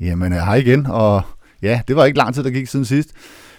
Jamen, 0.00 0.32
øh, 0.32 0.38
hej 0.38 0.54
igen, 0.54 0.86
og 0.86 1.22
ja, 1.62 1.80
det 1.88 1.96
var 1.96 2.04
ikke 2.04 2.18
lang 2.18 2.34
tid, 2.34 2.44
der 2.44 2.50
gik 2.50 2.66
siden 2.66 2.84
sidst. 2.84 3.10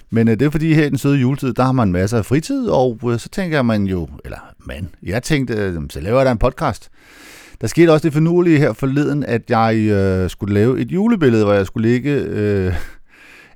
Men 0.09 0.27
øh, 0.27 0.39
det 0.39 0.45
er 0.45 0.49
fordi 0.49 0.73
her 0.73 0.85
i 0.85 0.89
den 0.89 0.97
søde 0.97 1.17
juletid, 1.17 1.53
der 1.53 1.63
har 1.63 1.71
man 1.71 1.91
masser 1.91 2.17
af 2.17 2.25
fritid, 2.25 2.67
og 2.67 2.99
øh, 3.05 3.19
så 3.19 3.29
tænker 3.29 3.61
man 3.61 3.83
jo, 3.83 4.07
eller 4.25 4.37
man, 4.59 4.89
jeg 5.03 5.23
tænkte, 5.23 5.53
øh, 5.53 5.81
så 5.89 5.99
laver 5.99 6.17
jeg 6.17 6.25
da 6.25 6.31
en 6.31 6.37
podcast. 6.37 6.89
Der 7.61 7.67
skete 7.67 7.91
også 7.91 8.03
det 8.03 8.13
finurlige 8.13 8.57
her 8.57 8.73
forleden, 8.73 9.23
at 9.23 9.41
jeg 9.49 9.75
øh, 9.75 10.29
skulle 10.29 10.53
lave 10.53 10.79
et 10.79 10.91
julebillede, 10.91 11.43
hvor 11.43 11.53
jeg 11.53 11.65
skulle 11.65 11.89
ligge... 11.89 12.11
Øh, 12.11 12.73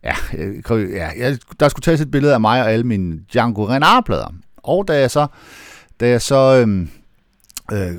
ja, 0.03 0.13
øh, 0.37 0.91
ja, 0.91 1.09
jeg, 1.17 1.37
der 1.59 1.69
skulle 1.69 1.83
tages 1.83 2.01
et 2.01 2.11
billede 2.11 2.33
af 2.33 2.41
mig 2.41 2.61
og 2.61 2.71
alle 2.71 2.83
mine 2.83 3.19
Django 3.33 3.67
Reinhardt-plader. 3.67 4.33
Og 4.57 4.87
da 4.87 4.99
jeg 4.99 5.11
så, 5.11 5.27
da 5.99 6.09
jeg 6.09 6.21
så 6.21 6.65
øh, 6.67 6.87
øh, 7.71 7.93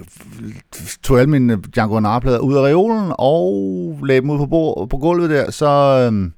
tog 1.02 1.18
alle 1.18 1.30
mine 1.30 1.62
Django 1.74 1.94
Reinhardt-plader 1.94 2.38
ud 2.38 2.54
af 2.54 2.62
reolen 2.62 3.12
og 3.18 3.98
lagde 4.04 4.20
dem 4.20 4.30
ud 4.30 4.38
på, 4.38 4.46
bord, 4.46 4.88
på 4.88 4.98
gulvet 4.98 5.30
der, 5.30 5.50
så, 5.50 5.66
øh, 6.12 6.30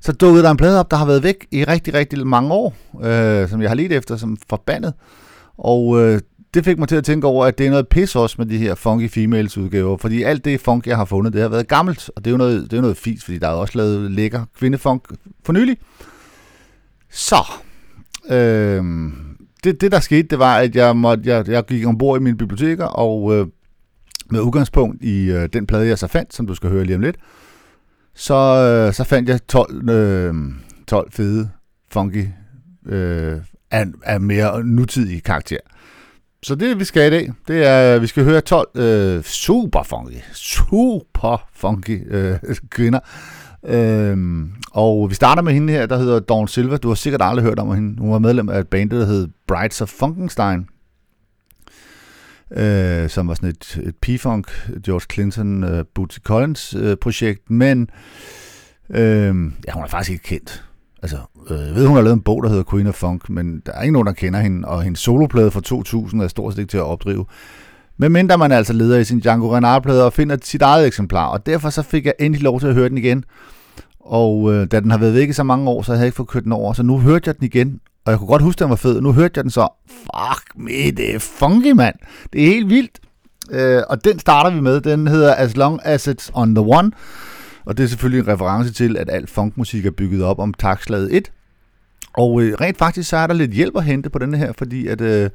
så 0.00 0.12
dukkede 0.12 0.44
der 0.44 0.50
en 0.50 0.56
plade 0.56 0.80
op, 0.80 0.90
der 0.90 0.96
har 0.96 1.06
været 1.06 1.22
væk 1.22 1.46
i 1.50 1.64
rigtig, 1.64 1.94
rigtig 1.94 2.26
mange 2.26 2.52
år, 2.52 2.74
øh, 3.02 3.48
som 3.48 3.62
jeg 3.62 3.70
har 3.70 3.74
lidt 3.74 3.92
efter 3.92 4.16
som 4.16 4.36
forbandet. 4.48 4.94
Og 5.58 6.00
øh, 6.00 6.20
det 6.54 6.64
fik 6.64 6.78
mig 6.78 6.88
til 6.88 6.96
at 6.96 7.04
tænke 7.04 7.26
over, 7.26 7.46
at 7.46 7.58
det 7.58 7.66
er 7.66 7.70
noget 7.70 7.88
pis 7.88 8.16
også 8.16 8.36
med 8.38 8.46
de 8.46 8.58
her 8.58 8.74
Funky 8.74 9.10
Females 9.10 9.58
udgaver, 9.58 9.96
fordi 9.96 10.22
alt 10.22 10.44
det 10.44 10.60
funk, 10.60 10.86
jeg 10.86 10.96
har 10.96 11.04
fundet, 11.04 11.32
det 11.32 11.42
har 11.42 11.48
været 11.48 11.68
gammelt, 11.68 12.10
og 12.16 12.24
det 12.24 12.30
er 12.30 12.32
jo 12.32 12.38
noget, 12.38 12.70
det 12.70 12.76
er 12.76 12.80
noget 12.80 12.96
fint, 12.96 13.24
fordi 13.24 13.38
der 13.38 13.48
er 13.48 13.52
også 13.52 13.78
lavet 13.78 14.10
lækker 14.10 14.44
kvindefunk 14.58 15.08
for 15.44 15.52
nylig. 15.52 15.76
Så, 17.10 17.52
øh, 18.30 18.84
det, 19.64 19.80
det 19.80 19.92
der 19.92 20.00
skete, 20.00 20.28
det 20.28 20.38
var, 20.38 20.56
at 20.56 20.76
jeg, 20.76 20.96
måtte, 20.96 21.22
jeg, 21.26 21.48
jeg 21.48 21.64
gik 21.64 21.86
ombord 21.86 22.20
i 22.20 22.22
mine 22.22 22.36
biblioteker, 22.36 22.84
og 22.84 23.34
øh, 23.34 23.46
med 24.30 24.40
udgangspunkt 24.40 25.04
i 25.04 25.30
øh, 25.30 25.48
den 25.52 25.66
plade, 25.66 25.86
jeg 25.86 25.98
så 25.98 26.06
fandt, 26.06 26.34
som 26.34 26.46
du 26.46 26.54
skal 26.54 26.70
høre 26.70 26.84
lige 26.84 26.96
om 26.96 27.02
lidt, 27.02 27.16
så, 28.14 28.34
øh, 28.34 28.94
så 28.94 29.04
fandt 29.04 29.28
jeg 29.28 29.46
12, 29.46 29.88
øh, 29.88 30.34
12 30.86 31.12
fede, 31.12 31.50
funky, 31.92 32.28
øh, 32.86 33.38
af, 33.70 33.86
af 34.02 34.20
mere 34.20 34.64
nutidig 34.64 35.22
karakter. 35.22 35.58
Så 36.42 36.54
det, 36.54 36.78
vi 36.78 36.84
skal 36.84 37.06
i 37.06 37.16
dag, 37.16 37.32
det 37.48 37.66
er, 37.66 37.98
vi 37.98 38.06
skal 38.06 38.24
høre 38.24 38.40
12 38.40 38.68
øh, 38.74 39.22
super 39.22 39.82
funky, 39.82 40.20
super 40.32 41.48
funky 41.52 42.14
øh, 42.14 42.38
kvinder. 42.70 43.00
Øhm, 43.66 44.50
og 44.72 45.10
vi 45.10 45.14
starter 45.14 45.42
med 45.42 45.52
hende 45.52 45.72
her, 45.72 45.86
der 45.86 45.98
hedder 45.98 46.20
Dawn 46.20 46.48
Silva. 46.48 46.76
Du 46.76 46.88
har 46.88 46.94
sikkert 46.94 47.22
aldrig 47.24 47.44
hørt 47.44 47.58
om 47.58 47.74
hende. 47.74 48.00
Hun 48.00 48.12
var 48.12 48.18
medlem 48.18 48.48
af 48.48 48.60
et 48.60 48.68
band, 48.68 48.90
der 48.90 49.06
hed 49.06 49.28
Brides 49.46 49.80
of 49.80 49.88
Funkenstein. 49.88 50.66
Øh, 52.56 53.10
som 53.10 53.28
var 53.28 53.34
sådan 53.34 53.48
et, 53.48 53.80
et 53.82 53.94
P-Funk, 54.06 54.70
George 54.84 55.06
Clinton, 55.12 55.64
øh, 55.64 55.84
Bootsy 55.94 56.18
Collins 56.18 56.74
øh, 56.74 56.96
projekt. 56.96 57.50
Men 57.50 57.90
øh, 58.90 59.34
ja, 59.66 59.72
hun 59.72 59.84
er 59.84 59.88
faktisk 59.88 60.10
ikke 60.10 60.24
kendt. 60.24 60.64
Altså, 61.02 61.16
øh, 61.50 61.58
jeg 61.58 61.74
ved, 61.74 61.86
hun 61.86 61.96
har 61.96 62.02
lavet 62.02 62.16
en 62.16 62.22
bog, 62.22 62.42
der 62.42 62.48
hedder 62.48 62.64
Queen 62.70 62.86
of 62.86 62.94
Funk, 62.94 63.30
men 63.30 63.62
der 63.66 63.72
er 63.72 63.82
ikke 63.82 63.92
nogen, 63.92 64.06
der 64.06 64.12
kender 64.12 64.40
hende, 64.40 64.68
og 64.68 64.82
hendes 64.82 65.00
soloplade 65.00 65.50
fra 65.50 65.60
2000 65.60 66.22
er 66.22 66.28
stort 66.28 66.52
set 66.52 66.58
ikke 66.58 66.70
til 66.70 66.78
at 66.78 66.84
opdrive. 66.84 67.26
Men 67.96 68.12
mindre 68.12 68.38
man 68.38 68.52
altså 68.52 68.72
leder 68.72 68.98
i 68.98 69.04
sin 69.04 69.20
Django 69.20 69.54
Reinhardt-plade 69.54 70.04
og 70.04 70.12
finder 70.12 70.36
sit 70.42 70.62
eget 70.62 70.86
eksemplar, 70.86 71.26
og 71.26 71.46
derfor 71.46 71.70
så 71.70 71.82
fik 71.82 72.06
jeg 72.06 72.14
endelig 72.18 72.42
lov 72.42 72.60
til 72.60 72.66
at 72.66 72.74
høre 72.74 72.88
den 72.88 72.98
igen. 72.98 73.24
Og 74.10 74.52
øh, 74.54 74.66
da 74.70 74.80
den 74.80 74.90
har 74.90 74.98
været 74.98 75.14
væk 75.14 75.28
i 75.28 75.32
så 75.32 75.42
mange 75.42 75.70
år, 75.70 75.82
så 75.82 75.92
havde 75.92 76.00
jeg 76.00 76.06
ikke 76.06 76.16
fået 76.16 76.28
kørt 76.28 76.44
den 76.44 76.52
over, 76.52 76.72
så 76.72 76.82
nu 76.82 76.98
hørte 76.98 77.28
jeg 77.28 77.36
den 77.36 77.44
igen, 77.44 77.80
og 78.04 78.10
jeg 78.10 78.18
kunne 78.18 78.28
godt 78.28 78.42
huske, 78.42 78.58
at 78.58 78.60
den 78.60 78.70
var 78.70 78.76
fed. 78.76 79.00
Nu 79.00 79.12
hørte 79.12 79.32
jeg 79.36 79.44
den 79.44 79.50
så, 79.50 79.68
fuck 79.88 80.56
me, 80.56 80.90
det 80.90 81.14
er 81.14 81.18
funky, 81.18 81.72
mand. 81.72 81.94
Det 82.32 82.42
er 82.42 82.46
helt 82.46 82.68
vildt. 82.68 83.00
Øh, 83.50 83.82
og 83.88 84.04
den 84.04 84.18
starter 84.18 84.50
vi 84.50 84.60
med. 84.60 84.80
Den 84.80 85.08
hedder 85.08 85.34
As 85.34 85.56
Long 85.56 85.80
As 85.84 86.08
It's 86.08 86.30
On 86.32 86.54
The 86.54 86.64
One. 86.64 86.90
Og 87.64 87.76
det 87.76 87.84
er 87.84 87.88
selvfølgelig 87.88 88.20
en 88.20 88.28
reference 88.28 88.72
til, 88.72 88.96
at 88.96 89.10
alt 89.10 89.30
funkmusik 89.30 89.86
er 89.86 89.90
bygget 89.90 90.22
op 90.22 90.38
om 90.38 90.54
takslaget 90.54 91.16
1. 91.16 91.32
Og 92.12 92.42
øh, 92.42 92.54
rent 92.60 92.78
faktisk 92.78 93.08
så 93.08 93.16
er 93.16 93.26
der 93.26 93.34
lidt 93.34 93.50
hjælp 93.50 93.76
at 93.76 93.84
hente 93.84 94.10
på 94.10 94.18
denne 94.18 94.36
her, 94.36 94.52
fordi 94.52 94.86
at, 94.86 95.00
øh, 95.00 95.30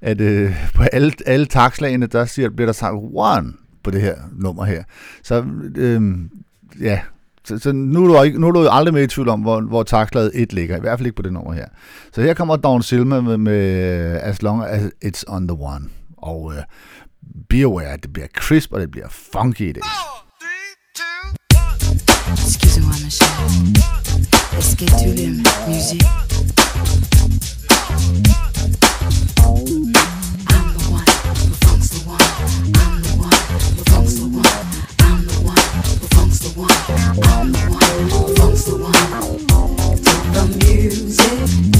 at 0.00 0.20
øh, 0.20 0.54
på 0.74 0.82
alle, 0.82 1.12
alle 1.26 1.46
takslagene, 1.46 2.06
der 2.06 2.24
siger, 2.24 2.50
bliver 2.50 2.66
der 2.66 2.72
sagt 2.72 2.94
one 3.14 3.52
på 3.82 3.90
det 3.90 4.00
her 4.00 4.14
nummer 4.32 4.64
her. 4.64 4.82
Så 5.22 5.44
øh, 5.76 6.02
ja, 6.80 7.00
så, 7.44 7.58
så 7.58 7.72
nu, 7.72 8.04
er 8.04 8.08
du 8.08 8.22
ikke, 8.22 8.40
nu 8.40 8.48
er 8.48 8.52
du 8.52 8.68
aldrig 8.68 8.94
med 8.94 9.02
i 9.02 9.06
tvivl 9.06 9.28
om, 9.28 9.40
hvor, 9.40 9.60
hvor 9.60 9.82
takslaget 9.82 10.30
1 10.34 10.52
ligger, 10.52 10.76
i 10.76 10.80
hvert 10.80 10.98
fald 10.98 11.06
ikke 11.06 11.16
på 11.16 11.22
det 11.22 11.32
nummer 11.32 11.52
her. 11.52 11.66
Så 12.12 12.22
her 12.22 12.34
kommer 12.34 12.56
Dawn 12.56 12.82
Silma 12.82 13.20
med, 13.20 13.36
med 13.36 13.56
As 14.22 14.42
Long 14.42 14.64
As 14.64 14.82
It's 15.04 15.22
On 15.28 15.48
The 15.48 15.56
One. 15.60 15.84
Og 16.16 16.52
øh, 16.56 16.62
be 17.48 17.62
aware, 17.62 17.96
det 17.96 18.12
bliver 18.12 18.28
crisp, 18.36 18.72
og 18.72 18.80
det 18.80 18.90
bliver 18.90 19.08
funky 19.32 19.60
i 19.60 19.72
det. 19.72 19.82
Excusez-moi, 22.46 22.96
ma 23.02 23.10
chérie. 23.10 23.72
Est-ce 24.58 24.76
que 24.76 24.84
tu 24.84 25.08
l'aimes, 25.16 25.42
musique 25.68 26.06
one. 36.60 36.70
One 37.16 38.34
funks 38.36 38.64
the 38.64 38.76
one. 38.76 39.96
Take 39.96 40.32
the 40.32 40.42
music 40.58 41.79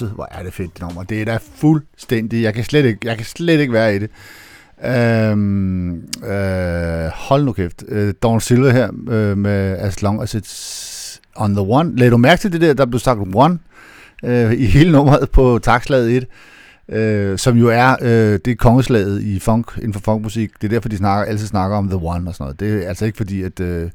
tosset? 0.00 0.14
Hvor 0.14 0.28
er 0.30 0.42
det 0.42 0.52
fedt, 0.52 0.74
det 0.74 0.82
nummer. 0.82 1.02
Det 1.02 1.20
er 1.20 1.24
da 1.24 1.38
fuldstændig... 1.54 2.42
Jeg 2.42 2.54
kan 2.54 2.64
slet 2.64 2.84
ikke, 2.84 2.98
jeg 3.04 3.16
kan 3.16 3.26
slet 3.26 3.60
ikke 3.60 3.72
være 3.72 3.96
i 3.96 3.98
det. 3.98 4.10
Øhm, 4.84 5.94
øh, 6.24 7.10
hold 7.14 7.44
nu 7.44 7.52
kæft. 7.52 7.84
Øh, 7.88 8.14
Dawn 8.22 8.40
Silver 8.40 8.70
her 8.70 8.90
øh, 9.08 9.38
med 9.38 9.76
As 9.78 10.02
Long 10.02 10.22
As 10.22 10.34
It's 10.34 11.20
On 11.36 11.54
The 11.54 11.60
One. 11.60 11.96
Lad 11.96 12.10
du 12.10 12.16
mærke 12.16 12.40
til 12.40 12.52
det 12.52 12.60
der, 12.60 12.74
der 12.74 12.86
blev 12.86 12.98
sagt 12.98 13.18
One 13.34 13.58
øh, 14.24 14.52
i 14.52 14.64
hele 14.64 14.92
nummeret 14.92 15.30
på 15.30 15.58
takslaget 15.62 16.26
1, 16.88 16.96
øh, 16.96 17.38
som 17.38 17.56
jo 17.56 17.68
er 17.68 17.96
øh, 18.02 18.38
det 18.44 18.48
er 18.48 18.54
kongeslaget 18.54 19.22
i 19.22 19.38
funk, 19.38 19.76
inden 19.76 19.92
for 19.92 20.00
funkmusik. 20.00 20.50
Det 20.62 20.64
er 20.64 20.68
derfor, 20.68 20.88
de 20.88 20.96
snakker, 20.96 21.32
altid 21.32 21.46
snakker 21.46 21.76
om 21.76 21.88
The 21.88 21.96
One 21.96 22.28
og 22.28 22.34
sådan 22.34 22.44
noget. 22.44 22.60
Det 22.60 22.84
er 22.84 22.88
altså 22.88 23.04
ikke 23.04 23.16
fordi, 23.16 23.42
at, 23.42 23.60
øh, 23.60 23.90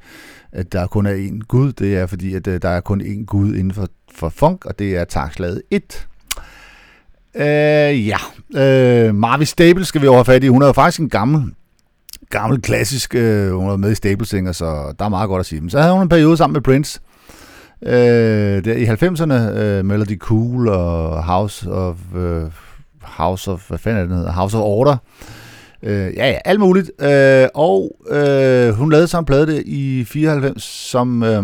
at 0.52 0.74
der 0.74 0.88
kun 0.88 1.06
er 1.06 1.16
én 1.16 1.40
Gud. 1.48 1.72
Det 1.72 1.98
er 1.98 2.06
fordi, 2.06 2.34
at 2.36 2.48
øh, 2.48 2.62
der 2.62 2.70
er 2.70 2.82
kun 2.82 3.02
én 3.02 3.26
Gud 3.26 3.56
inden 3.56 3.74
for, 3.74 3.88
for 4.16 4.30
funk, 4.30 4.66
og 4.66 4.80
det 4.80 4.96
er 4.96 5.04
takslaget 5.04 5.62
1. 5.72 6.08
Øh, 7.36 8.08
ja, 8.08 8.18
øh, 8.56 9.16
Marvis 9.16 9.50
Staples 9.50 9.88
skal 9.88 10.02
vi 10.02 10.08
over 10.08 10.18
have 10.18 10.26
fat 10.26 10.44
i. 10.44 10.48
Hun 10.48 10.62
er 10.62 10.68
jo 10.68 10.74
faktisk 10.74 11.00
en 11.00 11.10
gammel, 11.10 11.54
gammel 12.30 12.62
klassisk, 12.62 13.16
øh, 13.16 13.52
hun 13.52 13.70
var 13.70 13.76
med 13.76 13.92
i 13.92 13.96
Staplesinger, 13.96 14.52
så 14.52 14.94
der 15.00 15.06
er 15.06 15.10
meget 15.10 15.28
godt 15.28 15.40
at 15.40 15.46
sige. 15.46 15.62
Men 15.62 15.70
så 15.70 15.80
havde 15.80 15.94
hun 15.94 16.02
en 16.02 16.10
periode 16.10 16.38
sammen 16.38 16.54
med 16.54 16.62
Prince, 16.62 17.00
øh, 17.86 18.66
der 18.66 18.74
i 18.74 18.86
90'erne, 18.86 19.60
øh, 19.60 19.86
Melody 19.86 20.20
Cool 20.20 20.68
og 20.68 21.24
House 21.24 21.72
of, 21.72 21.98
øh, 22.16 22.44
House 23.02 23.52
of, 23.52 23.68
hvad 23.68 23.78
fanden 23.78 23.98
er 23.98 24.02
det, 24.02 24.10
den 24.10 24.18
hedder? 24.18 24.32
House 24.32 24.58
of 24.58 24.64
Order. 24.64 24.98
Øh, 25.84 26.14
ja, 26.16 26.30
ja, 26.30 26.38
alt 26.46 26.60
muligt. 26.60 26.92
Øh, 27.02 27.48
og 27.54 27.98
øh, 28.10 28.70
hun 28.70 28.92
lavede 28.92 29.08
sådan 29.08 29.22
en 29.22 29.26
plade 29.26 29.48
der 29.48 29.62
i 29.66 30.04
94, 30.08 30.64
som... 30.64 31.24
Øh, 31.24 31.44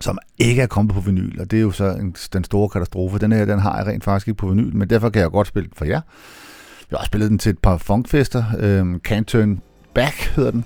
som 0.00 0.18
ikke 0.38 0.62
er 0.62 0.66
kommet 0.66 0.94
på 0.94 1.00
vinyl, 1.00 1.40
og 1.40 1.50
det 1.50 1.56
er 1.56 1.60
jo 1.60 1.70
så 1.70 1.84
en, 1.84 2.16
den 2.32 2.44
store 2.44 2.68
katastrofe. 2.68 3.18
Den 3.18 3.32
her, 3.32 3.44
den 3.44 3.58
har 3.58 3.76
jeg 3.78 3.86
rent 3.86 4.04
faktisk 4.04 4.28
ikke 4.28 4.38
på 4.38 4.48
vinyl, 4.48 4.76
men 4.76 4.90
derfor 4.90 5.10
kan 5.10 5.22
jeg 5.22 5.30
godt 5.30 5.46
spille 5.46 5.66
den 5.66 5.74
for 5.76 5.84
jer. 5.84 6.00
Jeg 6.90 6.98
har 6.98 7.06
spillet 7.06 7.30
den 7.30 7.38
til 7.38 7.50
et 7.50 7.58
par 7.58 7.76
funkfester. 7.76 8.44
Øh, 8.58 8.94
Can't 9.08 9.24
Turn 9.24 9.60
Back 9.94 10.14
hedder 10.14 10.50
den. 10.50 10.64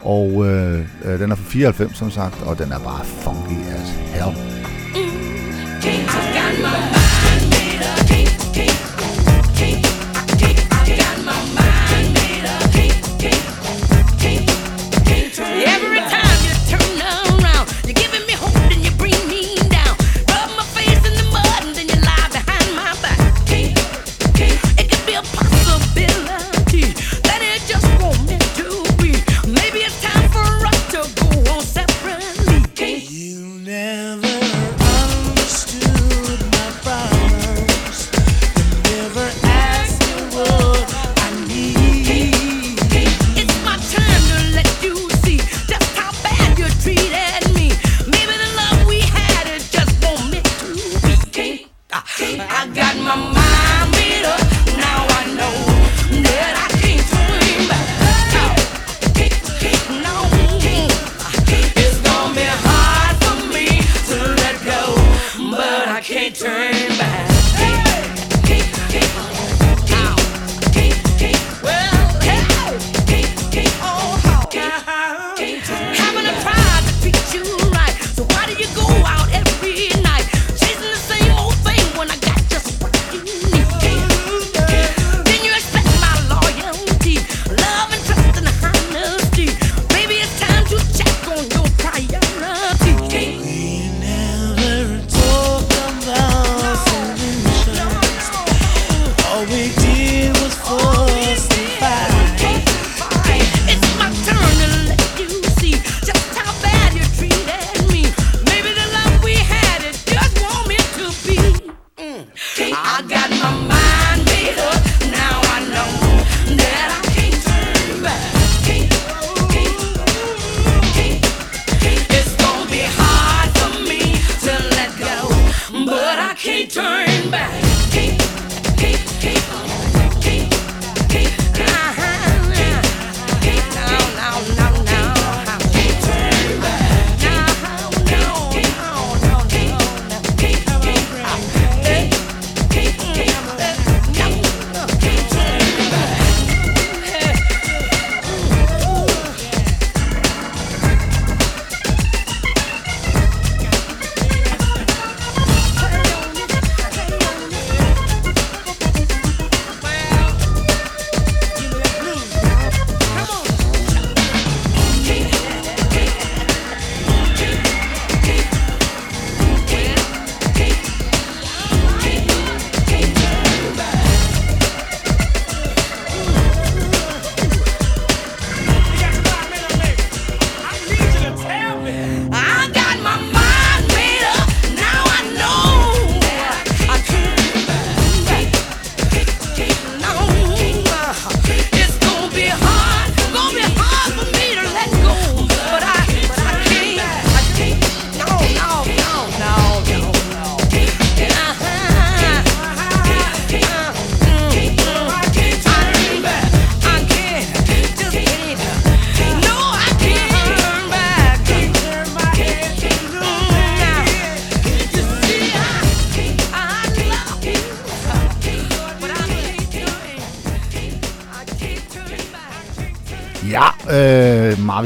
Og 0.00 0.46
øh, 0.46 0.86
øh, 1.04 1.18
den 1.20 1.30
er 1.30 1.34
fra 1.34 1.44
94, 1.44 1.96
som 1.96 2.10
sagt, 2.10 2.42
og 2.42 2.58
den 2.58 2.72
er 2.72 2.78
bare 2.78 3.04
funky 3.04 3.66
as 3.66 3.90
hell. 4.14 4.60
Every 5.82 7.29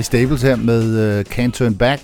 Staples 0.04 0.42
her 0.42 0.56
med 0.56 1.18
uh, 1.18 1.24
Can't 1.34 1.50
Turn 1.50 1.74
Back. 1.74 2.02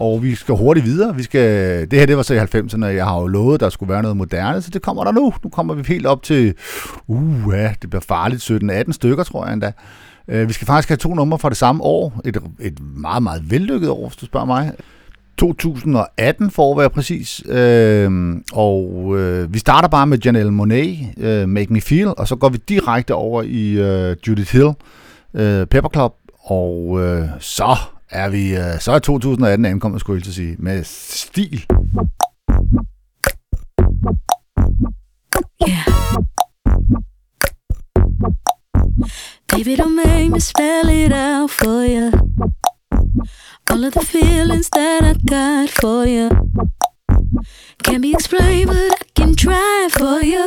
Og 0.00 0.22
vi 0.22 0.34
skal 0.34 0.54
hurtigt 0.54 0.86
videre. 0.86 1.16
Vi 1.16 1.22
skal, 1.22 1.80
det 1.90 1.98
her 1.98 2.06
det 2.06 2.16
var 2.16 2.22
så 2.22 2.34
i 2.34 2.38
90'erne. 2.38 2.84
Jeg 2.84 3.04
har 3.04 3.20
jo 3.20 3.26
lovet, 3.26 3.54
at 3.54 3.60
der 3.60 3.68
skulle 3.68 3.92
være 3.92 4.02
noget 4.02 4.16
moderne, 4.16 4.62
så 4.62 4.70
det 4.70 4.82
kommer 4.82 5.04
der 5.04 5.12
nu. 5.12 5.32
Nu 5.44 5.50
kommer 5.50 5.74
vi 5.74 5.82
helt 5.88 6.06
op 6.06 6.22
til, 6.22 6.54
uh, 7.06 7.52
ja, 7.52 7.74
det 7.82 7.90
bliver 7.90 8.04
farligt, 8.08 8.50
17-18 8.50 8.92
stykker, 8.92 9.24
tror 9.24 9.44
jeg 9.44 9.52
endda. 9.52 9.72
Uh, 10.28 10.48
vi 10.48 10.52
skal 10.52 10.66
faktisk 10.66 10.88
have 10.88 10.96
to 10.96 11.14
numre 11.14 11.38
fra 11.38 11.48
det 11.48 11.56
samme 11.56 11.82
år. 11.82 12.20
Et, 12.24 12.36
et 12.60 12.80
meget, 12.96 13.22
meget 13.22 13.50
vellykket 13.50 13.90
år, 13.90 14.08
hvis 14.08 14.16
du 14.16 14.26
spørger 14.26 14.46
mig. 14.46 14.72
2018 15.38 16.50
for 16.50 16.72
at 16.72 16.78
være 16.78 16.90
præcis. 16.90 17.42
Øh, 17.48 18.36
og 18.52 19.14
øh, 19.18 19.54
vi 19.54 19.58
starter 19.58 19.88
bare 19.88 20.06
med 20.06 20.18
Janelle 20.18 20.52
Monet, 20.52 20.98
øh, 21.16 21.48
Make 21.48 21.72
Me 21.72 21.80
Feel, 21.80 22.08
og 22.16 22.28
så 22.28 22.36
går 22.36 22.48
vi 22.48 22.58
direkte 22.68 23.14
over 23.14 23.42
i 23.42 23.72
øh, 23.72 24.16
Judith 24.28 24.52
Hill, 24.52 24.70
øh, 25.34 25.66
Pepper 25.66 25.90
Club, 25.92 26.14
og 26.42 27.00
øh, 27.00 27.28
så 27.40 27.76
er 28.10 28.28
vi 28.28 28.56
øh, 28.56 28.80
så 28.80 28.92
er 28.92 28.98
2018 28.98 29.64
ankommet, 29.64 30.00
skulle 30.00 30.16
jeg 30.16 30.22
til 30.22 30.30
at 30.30 30.34
sige, 30.34 30.56
med 30.58 30.84
stil. 30.84 31.66
Yeah. 35.68 35.86
Baby, 39.48 39.76
don't 39.76 39.96
make 40.06 40.30
me 40.30 40.40
spell 40.40 40.88
it 40.88 41.12
out 41.12 41.50
for 41.50 41.82
you. 41.94 42.10
All 43.70 43.84
of 43.84 43.92
the 43.92 44.04
feelings 44.04 44.68
that 44.70 45.02
I 45.04 45.14
got 45.26 45.70
for 45.70 46.04
you 46.04 46.28
can't 47.82 48.02
be 48.02 48.12
explained, 48.12 48.68
but 48.68 48.76
I 48.76 49.04
can 49.14 49.34
try 49.34 49.88
for 49.90 50.24
you. 50.24 50.46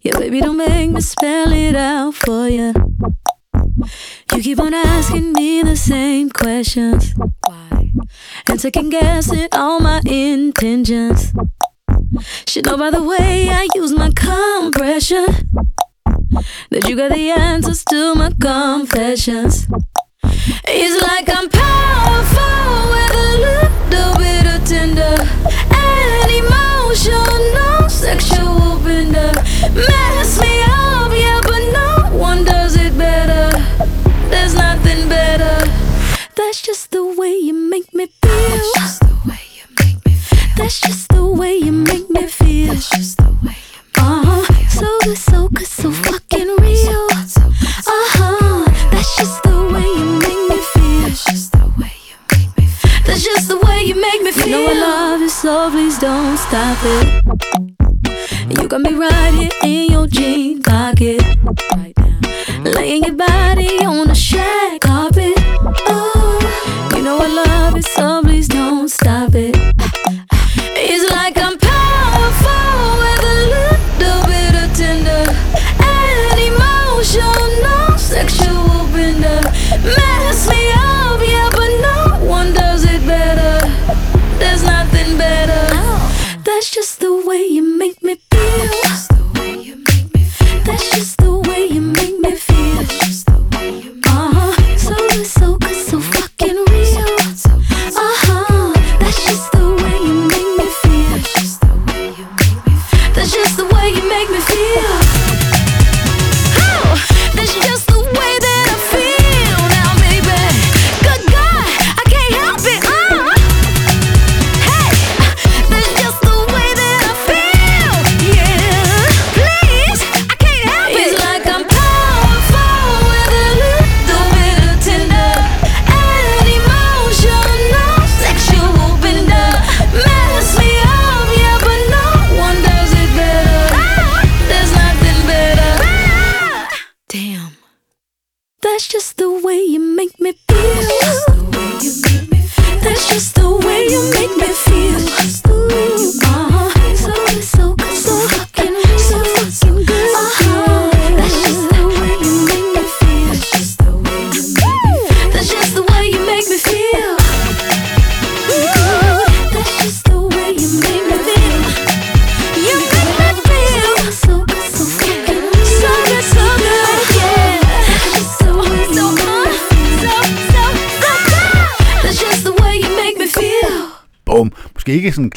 Yeah, 0.00 0.18
baby, 0.18 0.40
don't 0.40 0.56
make 0.56 0.90
me 0.90 1.00
spell 1.00 1.52
it 1.52 1.76
out 1.76 2.14
for 2.14 2.48
you. 2.48 2.72
You 4.34 4.42
keep 4.42 4.60
on 4.60 4.74
asking 4.74 5.32
me 5.32 5.62
the 5.62 5.76
same 5.76 6.30
questions. 6.30 7.14
Why? 7.46 7.92
And 8.48 8.60
second 8.60 8.90
guessing 8.90 9.48
all 9.52 9.80
my 9.80 10.00
intentions. 10.06 11.32
Should 12.46 12.66
know 12.66 12.76
by 12.76 12.90
the 12.90 13.02
way 13.02 13.48
I 13.50 13.68
use 13.74 13.92
my 13.92 14.10
compression 14.14 15.26
that 16.70 16.88
you 16.88 16.96
got 16.96 17.12
the 17.12 17.30
answers 17.30 17.84
to 17.86 18.14
my 18.14 18.30
confessions. 18.40 19.66
It's 20.24 21.02
like 21.02 21.28
I'm 21.28 21.48
powerful 21.48 22.90
with 22.92 23.14
a 23.14 23.28
little 23.46 24.14
bit 24.18 24.46
of 24.46 24.64
tender 24.66 25.16
and 25.74 26.30
emotional, 26.30 27.88
sexual 27.88 28.78
bender. 28.80 29.32
Mess 29.74 30.40
me 30.40 30.62
up, 30.64 30.71
That's 36.52 36.60
just 36.60 36.90
the 36.90 37.02
way 37.02 37.34
you 37.34 37.54
make 37.54 37.94
me 37.94 38.08
feel. 38.20 38.30
That's 38.30 38.72
just 38.76 39.00
the 39.00 39.16
way 39.26 39.40
you 39.56 39.64
make 39.80 40.04
me 40.04 40.12
feel. 40.12 40.48
That's 40.58 40.80
just 40.82 41.08
the 41.08 41.24
way 41.24 41.56
you 41.56 41.72
make 41.72 42.10
me 42.10 42.26
feel. 42.26 42.74
That's 42.74 42.90
just 42.90 43.16
the 43.16 43.34
way 43.42 43.56
you 43.72 43.80
uh 43.96 44.22
huh. 44.22 44.68
So 44.68 44.98
good, 45.02 45.16
so 45.16 45.48
good, 45.48 45.66
so 45.66 45.90
fucking 45.90 46.48
real. 46.60 47.08
Uh 47.10 48.04
huh. 48.12 48.66
That's 48.90 49.16
just 49.16 49.42
the 49.44 49.64
way 49.72 49.88
you 49.96 50.04
make 50.20 50.42
me 50.50 50.60
feel. 50.74 51.00
That's 51.08 51.24
just 51.24 51.52
the 51.52 51.72
way 51.80 51.94
you 52.10 52.16
make 52.30 52.58
me 52.58 52.66
feel. 52.66 53.00
That's 53.06 53.24
just 53.24 53.48
the 53.48 53.56
way 53.56 53.84
you 53.84 53.94
make 53.98 54.20
me 54.20 54.32
feel. 54.32 54.46
You 54.46 54.52
know 54.52 54.72
I 54.72 54.74
love 54.74 55.20
you, 55.22 55.30
so 55.30 55.70
please 55.70 55.98
don't 55.98 56.36
stop 56.36 56.76
it. 56.82 58.60
You 58.60 58.68
got 58.68 58.82
me 58.82 58.92
right 58.92 59.32
here 59.32 59.50
in 59.64 59.90
your 59.90 60.06
jean 60.06 60.62
pocket. 60.62 61.22
Right 61.76 61.96
now. 61.96 62.20
Laying 62.70 63.04
your 63.04 63.16
body 63.16 63.78
on 63.86 64.08
the 64.08 64.14
shag 64.14 64.82
carpet. 64.82 65.32
Oh, 65.38 65.70
you 65.74 65.88
know 65.88 65.98
I 65.98 66.01
love 67.26 67.76
it, 67.76 67.84
so 67.84 68.22
please 68.22 68.51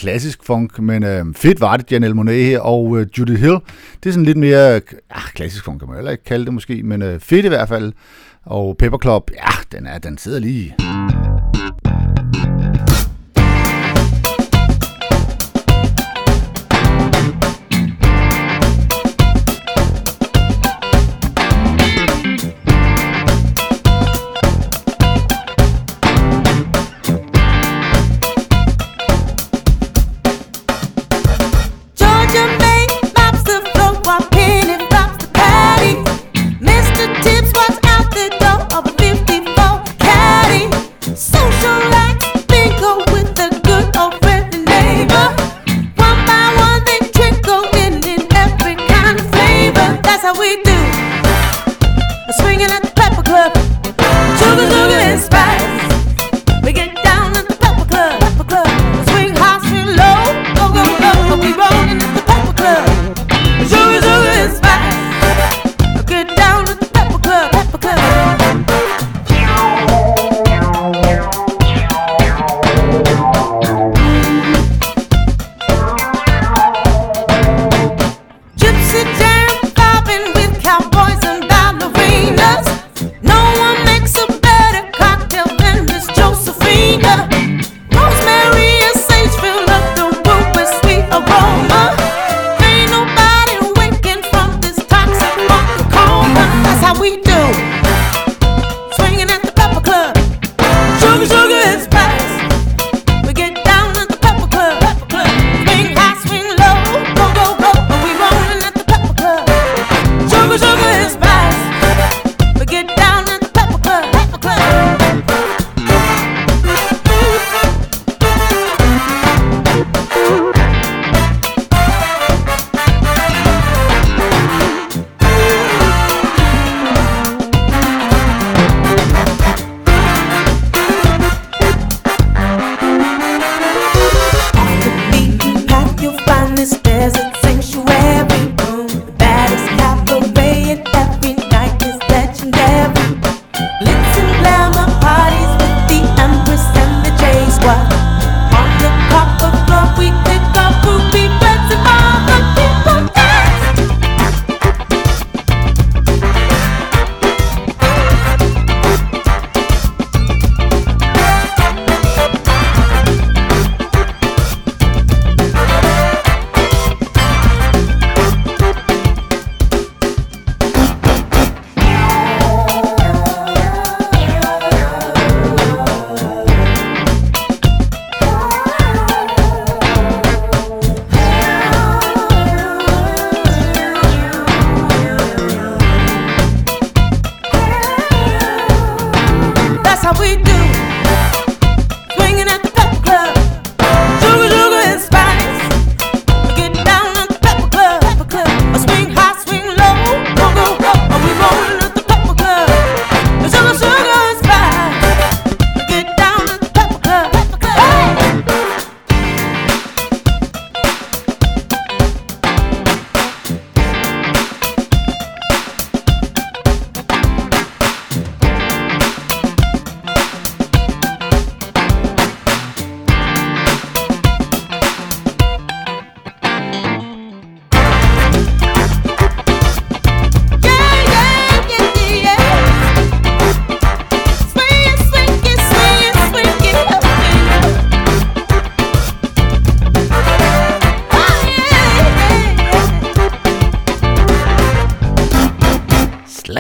klassisk 0.05 0.43
funk, 0.43 0.79
men 0.79 1.03
øh, 1.03 1.25
fedt 1.35 1.61
var 1.61 1.77
det, 1.77 1.91
Janelle 1.91 2.21
Monáe 2.21 2.59
og 2.61 2.97
øh, 2.99 3.07
Judith 3.17 3.41
Hill. 3.41 3.57
Det 4.03 4.09
er 4.09 4.13
sådan 4.13 4.25
lidt 4.25 4.37
mere, 4.37 4.75
ah, 5.09 5.23
klassisk 5.33 5.65
funk 5.65 5.79
kan 5.79 5.87
man 5.87 5.97
heller 5.97 6.11
ikke 6.11 6.23
kalde 6.23 6.45
det 6.45 6.53
måske, 6.53 6.83
men 6.83 7.01
øh, 7.01 7.19
fedt 7.19 7.45
i 7.45 7.47
hvert 7.47 7.67
fald. 7.67 7.93
Og 8.45 8.77
Pepper 8.77 8.97
Club, 9.01 9.31
ja, 9.33 9.77
den, 9.77 9.87
er, 9.87 9.97
den 9.97 10.17
sidder 10.17 10.39
lige. 10.39 10.75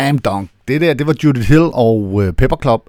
Slam 0.05 0.19
Dunk. 0.19 0.49
Det 0.67 0.81
der, 0.81 0.93
det 0.93 1.07
var 1.07 1.15
Judith 1.23 1.47
Hill 1.47 1.69
og 1.73 2.23
øh, 2.23 2.33
Pepper 2.33 2.57
Club. 2.61 2.81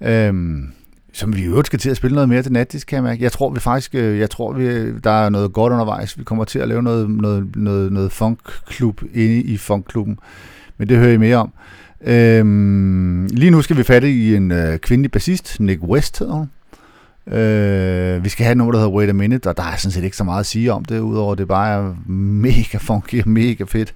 Øhm, 0.00 0.72
som 1.12 1.36
vi 1.36 1.40
i 1.40 1.44
øvrigt 1.44 1.66
skal 1.66 1.78
til 1.78 1.90
at 1.90 1.96
spille 1.96 2.14
noget 2.14 2.28
mere 2.28 2.42
til 2.42 2.52
nattis, 2.52 2.84
kan 2.84 2.96
jeg 2.96 3.02
mærke. 3.02 3.22
Jeg 3.22 3.32
tror 3.32 3.50
vi 3.50 3.60
faktisk, 3.60 3.94
øh, 3.94 4.18
jeg 4.18 4.30
tror 4.30 4.52
vi, 4.52 4.92
der 4.98 5.10
er 5.10 5.28
noget 5.28 5.52
godt 5.52 5.72
undervejs. 5.72 6.18
Vi 6.18 6.24
kommer 6.24 6.44
til 6.44 6.58
at 6.58 6.68
lave 6.68 6.82
noget, 6.82 7.10
noget, 7.10 7.56
noget, 7.56 7.92
noget 7.92 8.12
funkklub 8.12 9.02
inde 9.14 9.40
i 9.42 9.56
funkklubben. 9.56 10.18
Men 10.78 10.88
det 10.88 10.96
hører 10.96 11.12
I 11.12 11.16
mere 11.16 11.36
om. 11.36 11.52
Øhm, 12.04 13.26
lige 13.26 13.50
nu 13.50 13.62
skal 13.62 13.76
vi 13.76 13.82
fatte 13.82 14.10
i 14.10 14.34
en 14.34 14.52
øh, 14.52 14.78
kvindelig 14.78 15.10
bassist, 15.10 15.60
Nick 15.60 15.82
West 15.82 16.18
hedder 16.18 16.34
hun. 16.34 16.50
Øh, 17.38 18.24
vi 18.24 18.28
skal 18.28 18.44
have 18.44 18.54
noget, 18.54 18.72
der 18.72 18.78
hedder 18.80 18.92
Wait 18.92 19.10
a 19.10 19.12
Minute, 19.12 19.46
og 19.48 19.56
der 19.56 19.62
er 19.62 19.76
sådan 19.76 19.92
set 19.92 20.04
ikke 20.04 20.16
så 20.16 20.24
meget 20.24 20.40
at 20.40 20.46
sige 20.46 20.72
om 20.72 20.84
det, 20.84 21.00
udover 21.00 21.34
det 21.34 21.48
bare 21.48 21.70
er 21.70 22.10
mega 22.10 22.78
funky 22.78 23.22
og 23.22 23.28
mega 23.28 23.64
fedt. 23.64 23.94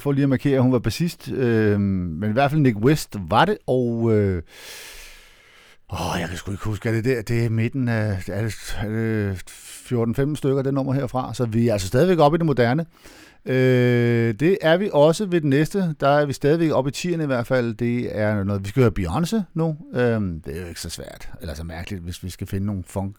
Øh, 0.00 0.02
for 0.02 0.12
lige 0.12 0.22
at 0.22 0.28
markere, 0.28 0.56
at 0.56 0.62
hun 0.62 0.72
var 0.72 0.78
bassist. 0.78 1.28
Øh, 1.32 1.80
men 1.80 2.30
i 2.30 2.32
hvert 2.32 2.50
fald 2.50 2.60
Nick 2.60 2.78
West 2.78 3.16
var 3.30 3.44
det, 3.44 3.58
og... 3.66 4.12
Øh, 4.12 4.42
åh, 5.92 6.16
jeg 6.20 6.28
kan 6.28 6.38
sgu 6.38 6.50
ikke 6.50 6.64
huske, 6.64 6.88
er 6.88 6.92
det 6.92 7.04
der? 7.04 7.22
Det 7.22 7.44
er 7.44 7.50
midten 7.50 7.88
af 7.88 8.28
er 8.28 8.42
det, 8.42 8.76
er 8.80 8.88
det 8.88 10.32
14-15 10.32 10.36
stykker, 10.36 10.62
det 10.62 10.74
nummer 10.74 10.92
herfra. 10.92 11.34
Så 11.34 11.44
vi 11.44 11.68
er 11.68 11.72
altså 11.72 11.88
stadigvæk 11.88 12.18
oppe 12.18 12.36
i 12.36 12.38
det 12.38 12.46
moderne. 12.46 12.86
Øh, 13.46 14.34
det 14.34 14.58
er 14.62 14.76
vi 14.76 14.90
også 14.92 15.26
ved 15.26 15.40
den 15.40 15.50
næste. 15.50 15.94
Der 16.00 16.08
er 16.08 16.26
vi 16.26 16.32
stadigvæk 16.32 16.70
oppe 16.70 16.90
i 16.90 16.92
10'erne 16.96 17.22
i 17.22 17.26
hvert 17.26 17.46
fald. 17.46 17.74
Det 17.74 18.18
er 18.18 18.44
noget, 18.44 18.64
vi 18.64 18.68
skal 18.68 18.82
høre 18.82 18.92
Beyoncé 18.98 19.42
nu. 19.54 19.76
Øh, 19.94 20.20
det 20.44 20.56
er 20.56 20.60
jo 20.60 20.66
ikke 20.68 20.80
så 20.80 20.90
svært, 20.90 21.30
eller 21.40 21.54
så 21.54 21.64
mærkeligt, 21.64 22.02
hvis 22.02 22.24
vi 22.24 22.30
skal 22.30 22.46
finde 22.46 22.66
nogle 22.66 22.82
funk 22.86 23.16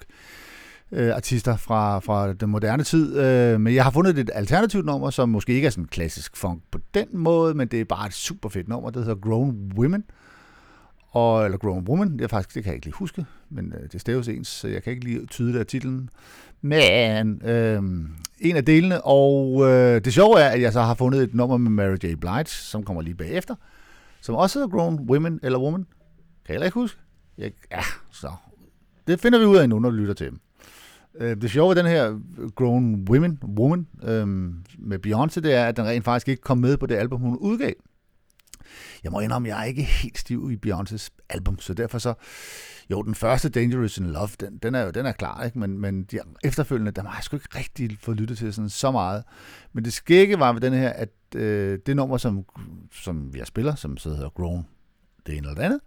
øh, 0.91 1.15
artister 1.15 1.57
fra, 1.57 1.99
fra 1.99 2.33
den 2.33 2.49
moderne 2.49 2.83
tid. 2.83 3.19
Øh, 3.19 3.61
men 3.61 3.75
jeg 3.75 3.83
har 3.83 3.91
fundet 3.91 4.17
et 4.17 4.29
alternativt 4.33 4.85
nummer, 4.85 5.09
som 5.09 5.29
måske 5.29 5.53
ikke 5.53 5.65
er 5.65 5.69
sådan 5.69 5.85
klassisk 5.85 6.37
funk 6.37 6.61
på 6.71 6.79
den 6.93 7.07
måde, 7.13 7.53
men 7.53 7.67
det 7.67 7.81
er 7.81 7.85
bare 7.85 8.07
et 8.07 8.13
super 8.13 8.49
fedt 8.49 8.67
nummer. 8.67 8.89
Det 8.89 9.03
hedder 9.03 9.29
Grown 9.29 9.71
Women. 9.75 10.03
Og, 11.11 11.45
eller 11.45 11.57
Grown 11.57 11.87
Woman, 11.87 12.13
det, 12.13 12.21
er 12.21 12.27
faktisk, 12.27 12.55
det 12.55 12.63
kan 12.63 12.69
jeg 12.69 12.75
ikke 12.75 12.85
lige 12.85 12.95
huske, 12.95 13.25
men 13.49 13.73
øh, 13.73 13.89
det 13.91 14.01
staves 14.01 14.27
ens, 14.27 14.47
så 14.47 14.67
jeg 14.67 14.83
kan 14.83 14.93
ikke 14.93 15.05
lige 15.05 15.25
tyde 15.25 15.53
det 15.53 15.59
af 15.59 15.65
titlen. 15.65 16.09
Men 16.61 17.41
øh, 17.45 17.83
en 18.39 18.55
af 18.55 18.65
delene, 18.65 19.01
og 19.01 19.69
øh, 19.69 20.05
det 20.05 20.13
sjove 20.13 20.39
er, 20.39 20.49
at 20.49 20.61
jeg 20.61 20.73
så 20.73 20.81
har 20.81 20.93
fundet 20.93 21.23
et 21.23 21.33
nummer 21.33 21.57
med 21.57 21.71
Mary 21.71 21.95
J. 22.03 22.15
Blige, 22.15 22.45
som 22.45 22.83
kommer 22.83 23.01
lige 23.01 23.15
bagefter, 23.15 23.55
som 24.21 24.35
også 24.35 24.59
hedder 24.59 24.77
Grown 24.77 25.09
Women 25.09 25.39
eller 25.43 25.59
Woman. 25.59 25.83
Kan 25.83 26.47
jeg 26.47 26.53
heller 26.53 26.65
ikke 26.65 26.79
huske? 26.79 26.99
Jeg, 27.37 27.51
ja, 27.71 27.81
så. 28.11 28.31
Det 29.07 29.19
finder 29.19 29.39
vi 29.39 29.45
ud 29.45 29.57
af 29.57 29.69
nu, 29.69 29.79
når 29.79 29.89
vi 29.89 29.97
lytter 29.97 30.13
til 30.13 30.25
dem. 30.29 30.39
Øh, 31.15 31.41
det 31.41 31.51
sjove 31.51 31.69
ved 31.69 31.83
den 31.83 31.91
her 31.91 32.19
Grown 32.55 33.07
Women, 33.09 33.39
Woman 33.43 33.87
øhm, 34.03 34.63
med 34.79 35.05
Beyoncé, 35.05 35.39
det 35.39 35.53
er, 35.53 35.65
at 35.65 35.77
den 35.77 35.85
rent 35.85 36.05
faktisk 36.05 36.27
ikke 36.27 36.41
kom 36.41 36.57
med 36.57 36.77
på 36.77 36.85
det 36.85 36.95
album, 36.95 37.21
hun 37.21 37.37
udgav. 37.37 37.73
Jeg 39.03 39.11
må 39.11 39.19
indrømme, 39.19 39.47
jeg 39.47 39.59
er 39.59 39.63
ikke 39.63 39.83
helt 39.83 40.17
stiv 40.17 40.51
i 40.51 40.69
Beyoncés 40.69 41.09
album, 41.29 41.59
så 41.59 41.73
derfor 41.73 41.97
så, 41.97 42.13
jo, 42.91 43.01
den 43.01 43.15
første 43.15 43.49
Dangerous 43.49 43.97
in 43.97 44.05
Love, 44.05 44.29
den, 44.39 44.57
den 44.57 44.75
er 44.75 44.81
jo 44.81 44.91
den 44.91 45.05
er 45.05 45.11
klar, 45.11 45.43
ikke? 45.43 45.59
men, 45.59 45.77
men 45.79 46.03
de 46.03 46.19
efterfølgende, 46.43 46.91
der 46.91 47.03
har 47.03 47.17
jeg 47.17 47.23
sgu 47.23 47.35
ikke 47.35 47.57
rigtig 47.57 47.97
fået 48.01 48.17
lyttet 48.17 48.37
til 48.37 48.53
sådan 48.53 48.69
så 48.69 48.91
meget. 48.91 49.23
Men 49.73 49.85
det 49.85 49.93
skægge 49.93 50.39
var 50.39 50.53
ved 50.53 50.61
den 50.61 50.73
her, 50.73 50.89
at 50.89 51.09
øh, 51.35 51.79
det 51.85 51.95
nummer, 51.95 52.17
som, 52.17 52.45
som 52.91 53.31
jeg 53.35 53.47
spiller, 53.47 53.75
som 53.75 53.97
så 53.97 54.09
hedder 54.09 54.29
Grown, 54.29 54.67
det 55.25 55.37
ene 55.37 55.47
eller 55.47 55.55
det 55.55 55.63
andet, 55.63 55.79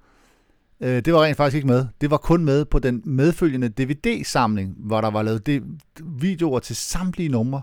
øh, 0.81 1.03
det 1.05 1.15
var 1.15 1.23
rent 1.25 1.37
faktisk 1.37 1.55
ikke 1.57 1.67
med. 1.67 1.87
Det 2.01 2.11
var 2.11 2.17
kun 2.17 2.45
med 2.45 2.65
på 2.65 2.79
den 2.79 3.03
medfølgende 3.05 3.69
DVD-samling, 3.69 4.75
hvor 4.79 5.01
der 5.01 5.11
var 5.11 5.23
lavet 5.23 5.47
de- 5.47 5.63
videoer 6.05 6.59
til 6.59 6.77
samtlige 6.77 7.29
numre 7.29 7.63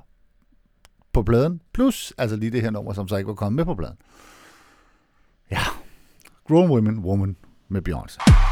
på 1.14 1.24
pladen, 1.24 1.62
plus 1.74 2.14
altså 2.18 2.36
lige 2.36 2.52
det 2.52 2.62
her 2.62 2.70
nummer, 2.70 2.94
som 2.94 3.08
så 3.08 3.16
ikke 3.18 3.28
var 3.28 3.34
kommet 3.34 3.56
med 3.56 3.66
på 3.66 3.76
pladen. 3.76 3.98
Ja, 5.52 5.62
Grown 6.48 6.70
Women, 6.70 7.00
Woman 7.00 7.36
med 7.70 7.82
Beyoncé. 7.90 8.51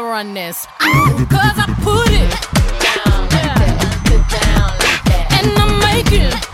I 0.00 0.02
run 0.02 0.32
this. 0.32 0.64
Cause 0.78 1.58
I 1.58 1.66
put 1.82 2.08
it 2.08 2.30
down, 2.80 3.28
down, 3.28 3.58
that, 3.58 4.24
down 4.30 4.70
like 4.80 5.04
that. 5.04 5.44
and 5.44 5.58
I'm 5.58 5.78
making. 5.92 6.49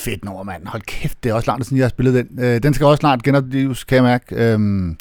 fedt 0.00 0.24
nummer, 0.24 0.42
mand. 0.42 0.66
Hold 0.66 0.82
kæft, 0.82 1.24
det 1.24 1.30
er 1.30 1.34
også 1.34 1.50
langt 1.50 1.66
siden, 1.66 1.78
jeg 1.78 1.84
har 1.84 1.90
spillet 1.90 2.14
den. 2.14 2.44
Øh, 2.44 2.62
den 2.62 2.74
skal 2.74 2.86
også 2.86 3.00
snart 3.00 3.22
genopleves, 3.22 3.84
kan 3.84 3.96
jeg 3.96 4.04
mærke. 4.04 4.52
Øhm, 4.52 4.96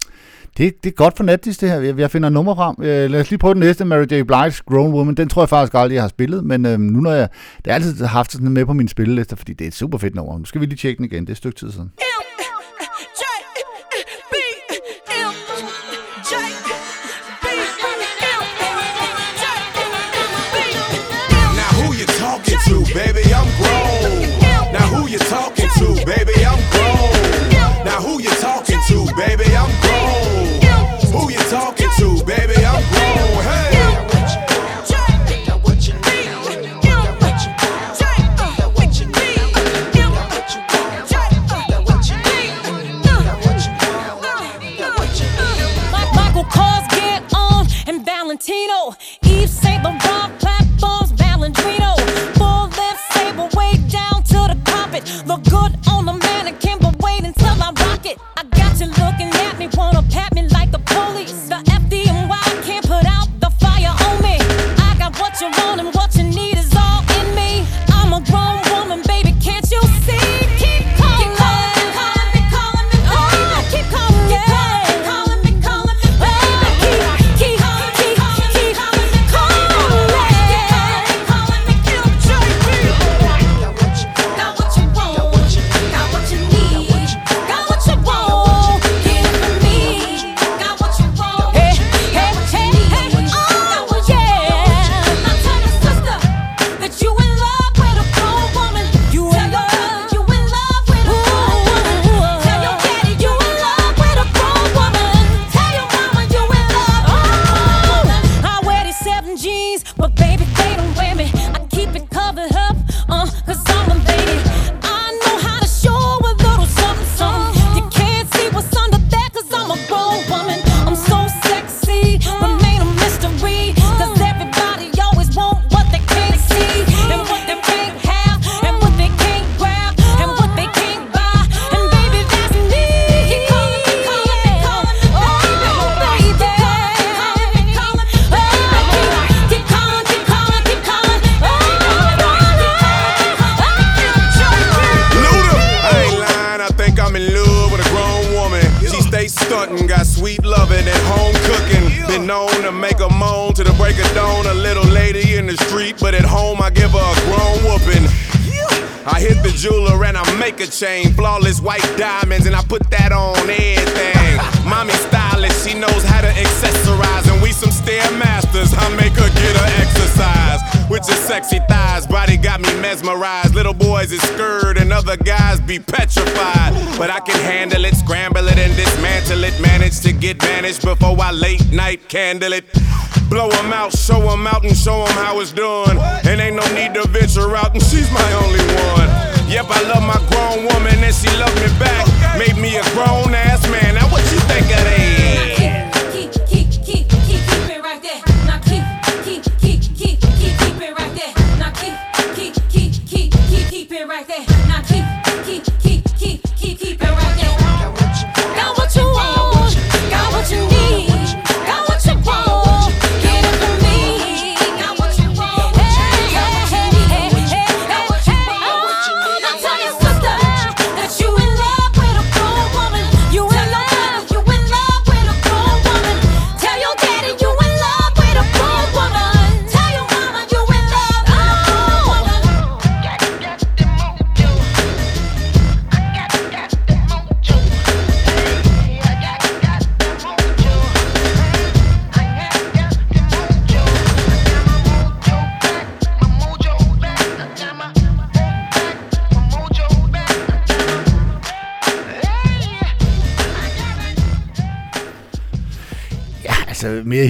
det, 0.57 0.83
det 0.83 0.89
er 0.89 0.93
godt 0.93 1.17
for 1.17 1.23
nattis, 1.23 1.57
det 1.57 1.69
her. 1.69 1.79
Jeg, 1.97 2.12
finder 2.12 2.29
nummer 2.29 2.55
frem. 2.55 2.75
Øh, 2.79 3.09
lad 3.12 3.21
os 3.21 3.29
lige 3.29 3.39
prøve 3.39 3.53
den 3.53 3.59
næste, 3.59 3.85
Mary 3.85 4.05
J. 4.12 4.21
Blige's 4.31 4.62
Grown 4.65 4.93
Woman. 4.93 5.15
Den 5.15 5.29
tror 5.29 5.41
jeg 5.41 5.49
faktisk 5.49 5.73
aldrig, 5.73 5.95
jeg 5.95 6.03
har 6.03 6.09
spillet, 6.09 6.45
men 6.45 6.65
øhm, 6.65 6.81
nu 6.81 6.99
når 6.99 7.12
jeg... 7.12 7.29
Det 7.57 7.67
har 7.67 7.73
altid 7.73 8.05
haft 8.05 8.31
sådan 8.31 8.49
med 8.49 8.65
på 8.65 8.73
min 8.73 8.88
spillelister, 8.88 9.35
fordi 9.35 9.53
det 9.53 9.65
er 9.65 9.67
et 9.67 9.75
super 9.75 9.97
fedt 9.97 10.15
nummer. 10.15 10.38
Nu 10.38 10.45
skal 10.45 10.62
vi 10.62 10.65
lige 10.65 10.77
tjekke 10.77 10.97
den 10.97 11.05
igen. 11.05 11.21
Det 11.21 11.29
er 11.29 11.33
et 11.33 11.38
stykke 11.38 11.59
tid 11.59 11.71
siden. 11.71 11.91
Now 21.59 21.71
who 21.81 21.93
you 21.99 22.05
talking 22.05 22.59
to, 22.67 22.93
baby? 22.93 23.23
I'm 23.39 23.68
Now 27.99 28.05
who 28.05 28.21
you 28.21 28.29
talking 28.29 28.79
to, 28.88 29.13
baby? 29.13 29.43
I'm 29.57 29.69
grown. 29.81 30.62
Who 31.12 31.29
you 31.29 31.39
talking 31.49 31.89
to, 31.97 32.23
baby? 32.23 32.65
I'm 32.65 32.81
grown. 32.93 33.43
Hey. 33.43 33.69
Valentino, 48.05 48.95
Eve 49.23 49.49
Saint 49.49 49.83
Laurent. 49.83 50.09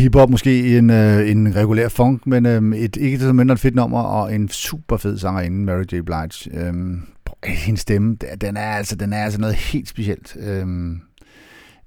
hiphop, 0.10 0.30
måske 0.30 0.78
en, 0.78 0.90
øh, 0.90 1.32
en 1.32 1.56
regulær 1.56 1.90
funk, 1.90 2.28
men 2.28 2.46
øh, 2.46 2.78
et 2.78 2.96
ikke 2.96 3.20
så 3.20 3.34
mindre 3.34 3.58
fedt 3.58 3.76
nummer, 3.76 4.02
og 4.02 4.36
en 4.36 4.50
super 4.50 4.98
fed 4.98 5.18
sangerinde, 5.18 5.66
Mary 5.66 5.84
J. 5.84 6.02
Blige. 6.02 6.68
Øhm, 6.68 7.02
øh, 7.46 7.52
hendes 7.52 7.82
stemme, 7.82 8.18
den 8.42 8.58
er, 8.58 8.72
altså, 8.72 8.96
den 8.96 9.14
er 9.14 9.24
altså 9.24 9.40
noget 9.40 9.56
helt 9.56 9.90
specielt. 9.90 10.38
Øh, 10.40 10.66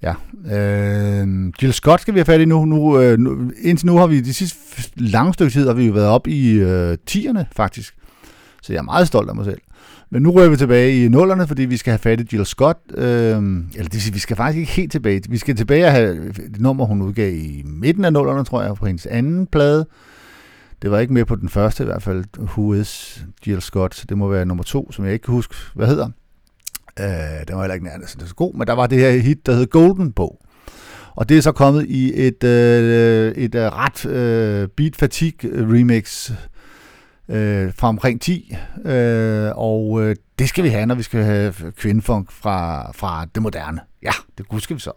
Ja. 0.03 0.15
Øh, 0.57 1.29
Jill 1.63 1.73
Scott 1.73 2.01
skal 2.01 2.15
vi 2.15 2.19
have 2.19 2.25
fat 2.25 2.41
i 2.41 2.45
nu. 2.45 2.65
nu, 2.65 3.01
øh, 3.01 3.19
nu 3.19 3.51
indtil 3.63 3.87
nu 3.87 3.97
har 3.97 4.07
vi 4.07 4.21
de 4.21 4.35
sidste 4.35 4.59
lange 4.97 5.35
stykke 5.35 5.53
tid 5.53 5.67
har 5.67 5.75
vi 5.75 5.87
jo 5.87 5.93
været 5.93 6.09
op 6.09 6.27
i 6.27 6.51
øh, 6.53 6.99
tierne, 7.07 7.47
faktisk. 7.57 7.95
Så 8.63 8.73
jeg 8.73 8.79
er 8.79 8.83
meget 8.83 9.07
stolt 9.07 9.29
af 9.29 9.37
mig 9.37 9.45
selv. 9.45 9.61
Men 10.13 10.23
nu 10.23 10.31
rører 10.31 10.49
vi 10.49 10.57
tilbage 10.57 11.05
i 11.05 11.09
nullerne, 11.09 11.47
fordi 11.47 11.63
vi 11.63 11.77
skal 11.77 11.91
have 11.91 11.99
fat 11.99 12.21
i 12.21 12.25
Jill 12.33 12.47
Scott. 12.47 12.79
Øh, 12.95 13.05
eller 13.05 13.69
det 13.75 13.93
vil 13.93 14.03
sige, 14.03 14.13
vi 14.13 14.19
skal 14.19 14.37
faktisk 14.37 14.59
ikke 14.59 14.73
helt 14.73 14.93
tilbage. 14.93 15.23
Vi 15.29 15.39
skal 15.39 15.57
tilbage 15.57 15.85
og 15.85 15.93
have 15.93 16.29
det 16.29 16.61
nummer, 16.61 16.85
hun 16.85 17.03
udgav 17.03 17.35
i 17.35 17.63
midten 17.67 18.05
af 18.05 18.13
nullerne, 18.13 18.45
tror 18.45 18.63
jeg, 18.63 18.75
på 18.75 18.87
hendes 18.87 19.07
anden 19.07 19.47
plade. 19.47 19.87
Det 20.83 20.91
var 20.91 20.99
ikke 20.99 21.13
med 21.13 21.25
på 21.25 21.37
den 21.37 21.49
første 21.49 21.83
i 21.83 21.87
hvert 21.87 22.03
fald, 22.03 22.25
Who 22.39 22.75
is 22.75 23.25
Jill 23.47 23.61
Scott. 23.61 23.95
Så 23.95 24.05
det 24.09 24.19
må 24.19 24.29
være 24.29 24.47
nummer 24.47 24.65
to, 24.65 24.93
som 24.93 25.05
jeg 25.05 25.13
ikke 25.13 25.25
kan 25.25 25.35
huske, 25.35 25.55
hvad 25.75 25.87
hedder. 25.87 26.09
Øh, 27.01 27.07
den 27.49 27.57
var 27.57 27.63
heller 27.63 27.75
ikke 27.75 27.87
nærmest 27.87 28.29
så 28.29 28.35
god, 28.35 28.55
men 28.55 28.67
der 28.67 28.73
var 28.73 28.87
det 28.87 28.99
her 28.99 29.11
hit, 29.11 29.47
der 29.47 29.55
hed 29.55 29.67
Golden 29.67 30.13
Bog. 30.13 30.39
Og 31.15 31.29
det 31.29 31.37
er 31.37 31.43
så 31.43 31.53
kommet 31.53 31.87
i 31.89 32.27
et, 32.27 32.45
øh, 32.45 33.33
et 33.33 33.55
øh, 33.55 33.63
ret 33.63 34.07
øh, 34.07 34.69
beat 34.77 34.97
fatigue 34.97 35.51
remix, 35.53 36.31
øh, 37.33 37.73
fra 37.75 37.89
omkring 37.89 38.21
10, 38.21 38.57
øh, 38.85 39.51
og 39.55 40.03
øh, 40.03 40.17
det 40.39 40.49
skal 40.49 40.65
vi 40.65 40.69
have, 40.69 40.87
når 40.87 40.95
vi 40.95 41.03
skal 41.03 41.25
have 41.25 41.55
kvindefunk 41.77 42.33
fra, 42.33 42.91
fra 42.93 43.27
det 43.35 43.43
moderne. 43.43 43.81
Ja, 44.03 44.13
det 44.39 44.47
husker 44.51 44.75
vi 44.75 44.81
så. 44.81 44.93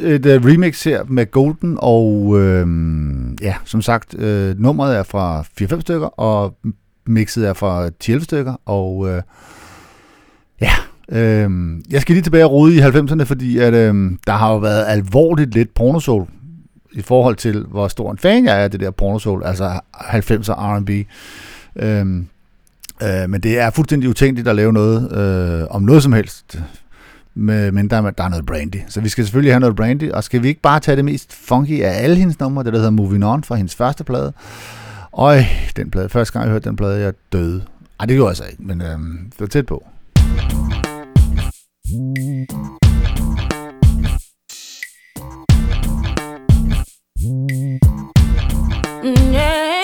Øh, 0.00 0.14
et 0.14 0.26
uh, 0.26 0.46
remix 0.46 0.84
her 0.84 1.04
med 1.08 1.30
Golden, 1.30 1.78
og 1.80 2.34
øh, 2.40 2.66
ja, 3.42 3.54
som 3.64 3.82
sagt, 3.82 4.18
øh, 4.18 4.60
nummeret 4.60 4.96
er 4.96 5.02
fra 5.02 5.44
4-5 5.60 5.80
stykker, 5.80 6.06
og 6.06 6.54
mixet 7.06 7.48
er 7.48 7.52
fra 7.52 7.90
10 8.00 8.20
stykker, 8.20 8.54
og 8.66 9.08
øh, 9.08 9.22
ja, 10.60 10.72
øh, 11.08 11.50
jeg 11.90 12.00
skal 12.00 12.14
lige 12.14 12.22
tilbage 12.22 12.44
og 12.44 12.50
rode 12.50 12.76
i 12.76 12.80
90'erne, 12.80 13.22
fordi 13.22 13.58
at, 13.58 13.74
øh, 13.74 14.10
der 14.26 14.32
har 14.32 14.52
jo 14.52 14.58
været 14.58 14.84
alvorligt 14.88 15.54
lidt 15.54 15.74
pornosol 15.74 16.28
i 16.92 17.02
forhold 17.02 17.36
til, 17.36 17.64
hvor 17.70 17.88
stor 17.88 18.10
en 18.10 18.18
fan 18.18 18.44
jeg 18.44 18.60
er 18.60 18.64
af 18.64 18.70
det 18.70 18.80
der 18.80 18.90
pornosol, 18.90 19.42
altså 19.44 19.80
90'er 19.94 20.52
R&B. 20.52 20.90
Øh, 21.76 22.06
øh, 23.02 23.30
men 23.30 23.40
det 23.40 23.58
er 23.58 23.70
fuldstændig 23.70 24.08
utænkeligt 24.08 24.48
at 24.48 24.56
lave 24.56 24.72
noget 24.72 25.12
øh, 25.12 25.66
om 25.70 25.82
noget 25.82 26.02
som 26.02 26.12
helst, 26.12 26.60
men 27.38 27.90
der, 27.90 28.10
der 28.10 28.24
er 28.24 28.28
noget 28.28 28.46
brandy. 28.46 28.76
Så 28.88 29.00
vi 29.00 29.08
skal 29.08 29.24
selvfølgelig 29.24 29.52
have 29.52 29.60
noget 29.60 29.76
brandy, 29.76 30.12
og 30.12 30.24
skal 30.24 30.42
vi 30.42 30.48
ikke 30.48 30.60
bare 30.60 30.80
tage 30.80 30.96
det 30.96 31.04
mest 31.04 31.32
funky 31.32 31.82
af 31.82 32.02
alle 32.02 32.16
hendes 32.16 32.40
numre, 32.40 32.64
det 32.64 32.72
der 32.72 32.78
hedder 32.78 32.90
Moving 32.90 33.24
On 33.24 33.44
fra 33.44 33.54
hendes 33.54 33.74
første 33.74 34.04
plade. 34.04 34.32
Øj, 35.12 35.42
den 35.76 35.90
plade. 35.90 36.08
Første 36.08 36.32
gang 36.32 36.44
jeg 36.44 36.52
hørte 36.52 36.68
den 36.68 36.76
plade, 36.76 37.00
jeg 37.00 37.12
døde. 37.32 37.62
Ej, 38.00 38.06
det 38.06 38.16
gjorde 38.16 38.28
jeg 38.28 38.36
så 38.36 38.44
ikke, 38.50 38.62
men 38.62 38.80
øh, 38.80 38.98
det 39.30 39.40
var 39.40 39.46
tæt 39.46 39.66
på. 39.66 39.84
Mm, 49.04 49.32
yeah. 49.34 49.77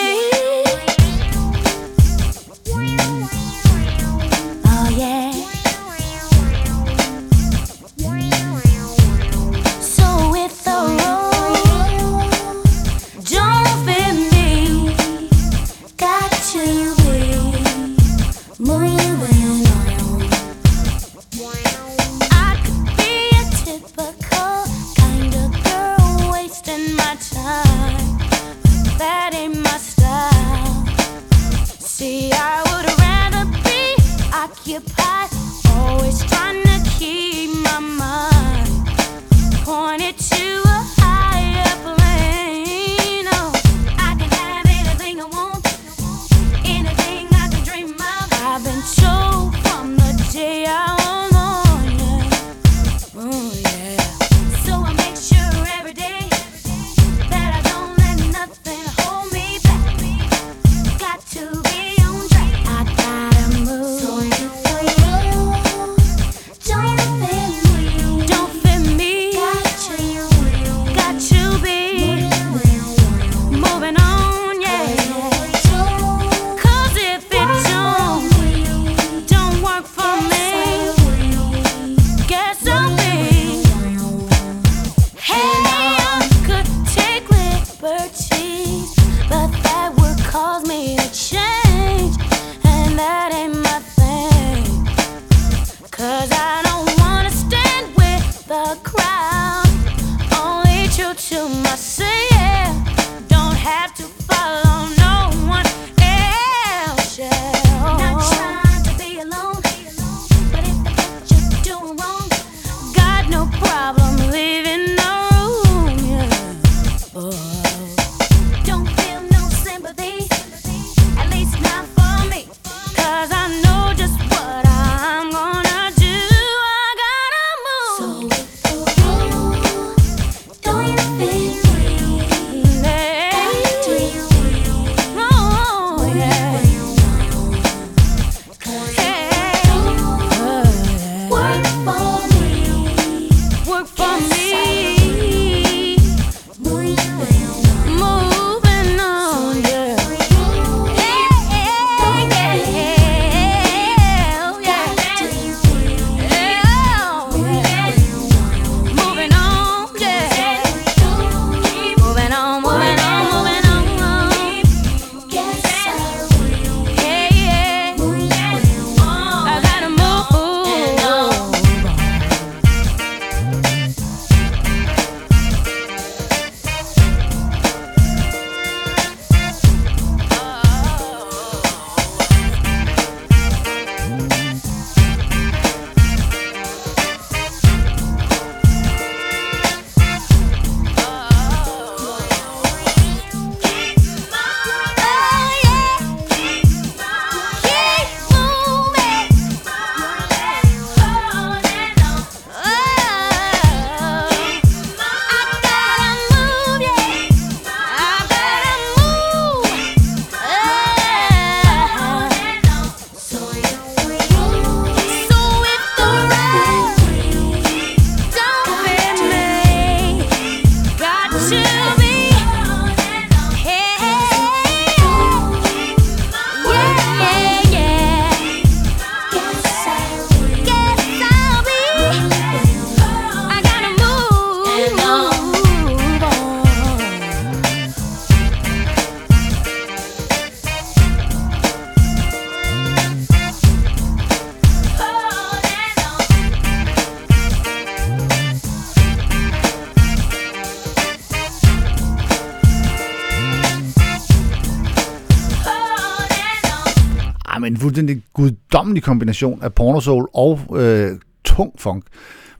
Fuldstændig 257.84 258.22
guddommelig 258.32 259.02
kombination 259.02 259.62
af 259.62 259.74
pornosoul 259.74 260.28
og 260.34 260.60
øh, 260.76 261.18
tung 261.44 261.72
funk. 261.78 262.04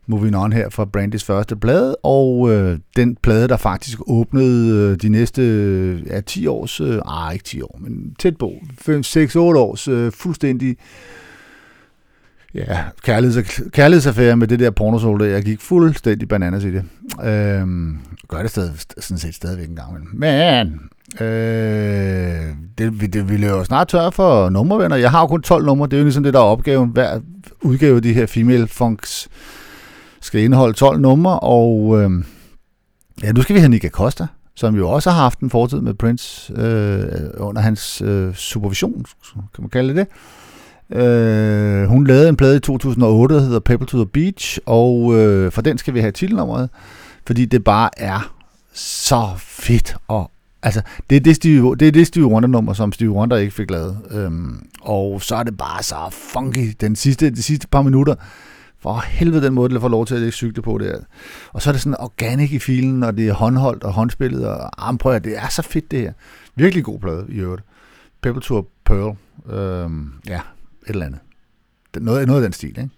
Moving 0.06 0.36
On 0.36 0.52
her 0.52 0.70
fra 0.70 0.84
Brandys 0.84 1.24
første 1.24 1.56
plade, 1.56 1.96
og 2.02 2.52
øh, 2.52 2.78
den 2.96 3.16
plade, 3.22 3.48
der 3.48 3.56
faktisk 3.56 3.98
åbnede 4.06 4.90
øh, 4.90 4.96
de 5.02 5.08
næste 5.08 5.42
øh, 5.42 6.06
ja, 6.06 6.20
10 6.20 6.46
års, 6.46 6.80
øh, 6.80 7.00
ah, 7.06 7.32
ikke 7.32 7.44
10 7.44 7.62
år, 7.62 7.78
men 7.80 8.14
tæt 8.18 8.36
på, 8.36 8.52
5, 8.78 9.02
6, 9.02 9.36
8 9.36 9.60
års 9.60 9.88
øh, 9.88 10.12
fuldstændig 10.12 10.76
ja, 12.54 12.78
kærligheds, 13.02 13.60
kærlighedsaffære 13.72 14.36
med 14.36 14.48
det 14.48 14.60
der 14.60 14.70
pornosoul, 14.70 15.20
der 15.20 15.26
jeg 15.26 15.42
gik 15.42 15.60
fuldstændig 15.60 16.28
bananas 16.28 16.64
i 16.64 16.70
det. 16.70 16.84
Øh, 17.24 17.66
gør 18.28 18.42
det 18.42 18.50
stadig, 18.50 18.72
sådan 18.98 19.18
set 19.18 19.34
stadigvæk 19.34 19.68
en 19.68 19.76
gang 19.76 19.90
imellem. 19.90 20.10
Men 20.14 20.80
øh, 21.20 22.54
det, 22.78 23.00
vi- 23.00 23.06
det, 23.06 23.28
vi 23.28 23.36
løber 23.36 23.56
jo 23.56 23.64
snart 23.64 23.88
tør 23.88 24.10
for 24.10 24.48
nummervenner. 24.48 24.96
Jeg 24.96 25.10
har 25.10 25.20
jo 25.20 25.26
kun 25.26 25.42
12 25.42 25.66
numre, 25.66 25.86
det 25.86 25.92
er 25.92 25.98
jo 25.98 26.04
ligesom 26.04 26.22
det, 26.24 26.34
der 26.34 26.40
er 26.40 26.44
opgaven. 26.44 26.88
Hver 26.90 27.20
udgave 27.62 27.96
af 27.96 28.02
de 28.02 28.12
her 28.12 28.26
female 28.26 28.66
funks 28.68 29.28
skal 30.20 30.40
indeholde 30.40 30.72
12 30.74 31.00
numre, 31.00 31.40
og 31.40 32.02
øh, 32.02 32.10
ja, 33.22 33.32
nu 33.32 33.42
skal 33.42 33.54
vi 33.54 33.60
have 33.60 33.68
Nika 33.68 33.88
Costa, 33.88 34.26
som 34.56 34.74
jo 34.76 34.90
også 34.90 35.10
har 35.10 35.22
haft 35.22 35.38
en 35.40 35.50
fortid 35.50 35.80
med 35.80 35.94
Prince 35.94 36.52
øh, 36.56 37.30
under 37.36 37.62
hans 37.62 38.02
øh, 38.04 38.34
supervision, 38.34 39.04
kan 39.34 39.62
man 39.62 39.70
kalde 39.70 39.94
det 39.94 40.06
det. 40.90 40.96
Øh, 40.98 41.84
hun 41.88 42.06
lavede 42.06 42.28
en 42.28 42.36
plade 42.36 42.56
i 42.56 42.60
2008, 42.60 43.34
der 43.34 43.40
hedder 43.40 43.60
Pebble 43.60 43.86
to 43.86 43.96
the 43.98 44.06
Beach, 44.06 44.58
og 44.66 45.14
øh, 45.14 45.52
for 45.52 45.62
den 45.62 45.78
skal 45.78 45.94
vi 45.94 46.00
have 46.00 46.12
titelnummeret, 46.12 46.70
fordi 47.26 47.44
det 47.44 47.64
bare 47.64 47.90
er 47.96 48.32
så 48.74 49.28
fedt. 49.38 49.96
Og, 50.08 50.30
altså, 50.64 50.82
det 51.10 51.16
er 51.16 51.20
det 51.20 51.36
Stevie, 51.36 51.76
det 51.76 51.88
er 51.88 51.92
det 51.92 52.06
Stevie 52.06 52.28
Wonder-nummer, 52.28 52.72
som 52.72 52.92
Stevie 52.92 53.12
Wonder 53.12 53.36
ikke 53.36 53.54
fik 53.54 53.70
lavet. 53.70 53.98
Øhm, 54.10 54.66
og 54.80 55.22
så 55.22 55.36
er 55.36 55.42
det 55.42 55.56
bare 55.56 55.82
så 55.82 55.96
funky. 56.10 56.74
Den 56.80 56.96
sidste, 56.96 57.30
de 57.30 57.42
sidste 57.42 57.68
par 57.68 57.82
minutter, 57.82 58.14
for 58.78 59.04
helvede 59.06 59.46
den 59.46 59.54
måde, 59.54 59.74
det 59.74 59.80
får 59.80 59.88
lov 59.88 60.06
til 60.06 60.14
at 60.14 60.20
lægge 60.20 60.32
cykle 60.32 60.62
på 60.62 60.78
der. 60.78 60.98
Og 61.52 61.62
så 61.62 61.70
er 61.70 61.72
det 61.72 61.80
sådan 61.82 62.00
organic 62.00 62.52
i 62.52 62.58
filen, 62.58 63.02
og 63.02 63.16
det 63.16 63.28
er 63.28 63.32
håndholdt 63.32 63.84
og 63.84 63.92
håndspillet, 63.92 64.48
og 64.48 64.88
armprøver. 64.88 65.18
Det 65.18 65.38
er 65.38 65.48
så 65.48 65.62
fedt 65.62 65.90
det 65.90 66.00
her. 66.00 66.12
Virkelig 66.54 66.84
god 66.84 66.98
plade 66.98 67.26
i 67.28 67.36
øvrigt. 67.38 67.62
Pebble 68.22 68.42
Tour 68.42 68.66
Pearl. 68.84 69.16
Øhm, 69.50 70.12
ja, 70.26 70.36
et 70.36 70.42
eller 70.86 71.06
andet. 71.06 71.20
Noget, 72.00 72.26
noget 72.26 72.42
af 72.42 72.46
den 72.46 72.52
stil, 72.52 72.68
ikke? 72.68 72.90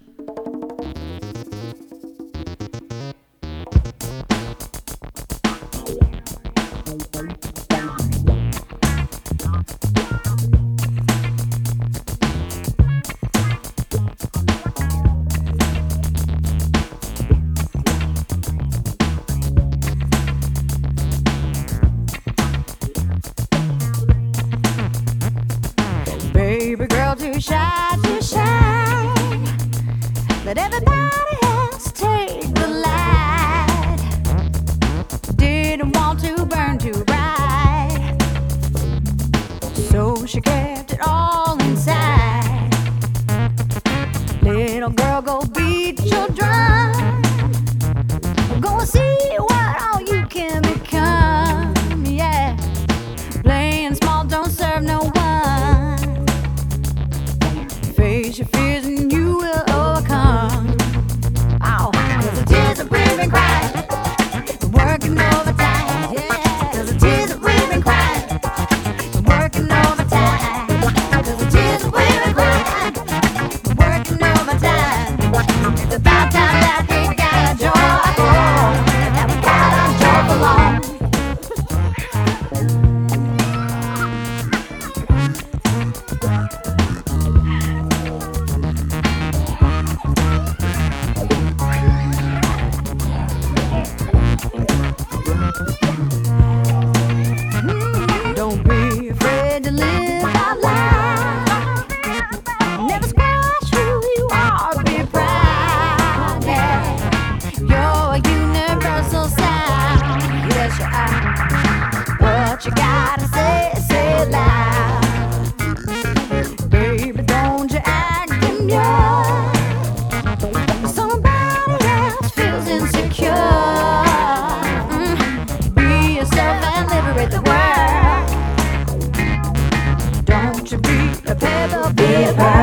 You 130.69 130.79
be 130.79 131.13
a 131.27 131.35
pebble, 131.37 131.93
be 131.93 132.25
a. 132.25 132.56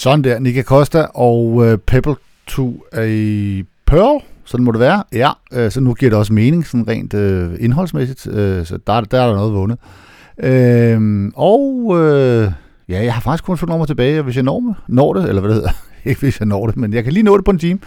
Sådan 0.00 0.24
der, 0.24 0.38
Nika 0.38 0.62
Costa 0.62 1.06
og 1.14 1.66
øh, 1.66 1.78
Pebble 1.78 2.14
to 2.46 2.84
a 2.92 3.06
Pearl, 3.86 4.22
sådan 4.44 4.64
må 4.64 4.72
det 4.72 4.80
være. 4.80 5.04
Ja, 5.12 5.30
øh, 5.52 5.70
så 5.70 5.80
nu 5.80 5.94
giver 5.94 6.10
det 6.10 6.18
også 6.18 6.32
mening, 6.32 6.66
sådan 6.66 6.88
rent 6.88 7.14
øh, 7.14 7.50
indholdsmæssigt, 7.58 8.26
øh, 8.26 8.66
så 8.66 8.78
der, 8.86 9.00
der 9.00 9.20
er 9.20 9.26
der 9.26 9.34
noget 9.34 9.54
vundet. 9.54 9.78
Øh, 10.38 11.30
og 11.34 11.92
øh, 11.98 12.52
ja, 12.88 13.04
jeg 13.04 13.14
har 13.14 13.20
faktisk 13.20 13.44
kun 13.44 13.58
fået 13.58 13.68
nummer 13.68 13.86
tilbage, 13.86 14.22
hvis 14.22 14.36
jeg 14.36 14.44
når, 14.44 14.74
når 14.88 15.14
det, 15.14 15.28
eller 15.28 15.40
hvad 15.40 15.50
det 15.50 15.56
hedder, 15.56 15.70
ikke 16.04 16.20
hvis 16.20 16.40
jeg 16.40 16.46
når 16.46 16.66
det, 16.66 16.76
men 16.76 16.92
jeg 16.92 17.04
kan 17.04 17.12
lige 17.12 17.22
nå 17.22 17.36
det 17.36 17.44
på 17.44 17.50
en 17.50 17.58
time. 17.58 17.78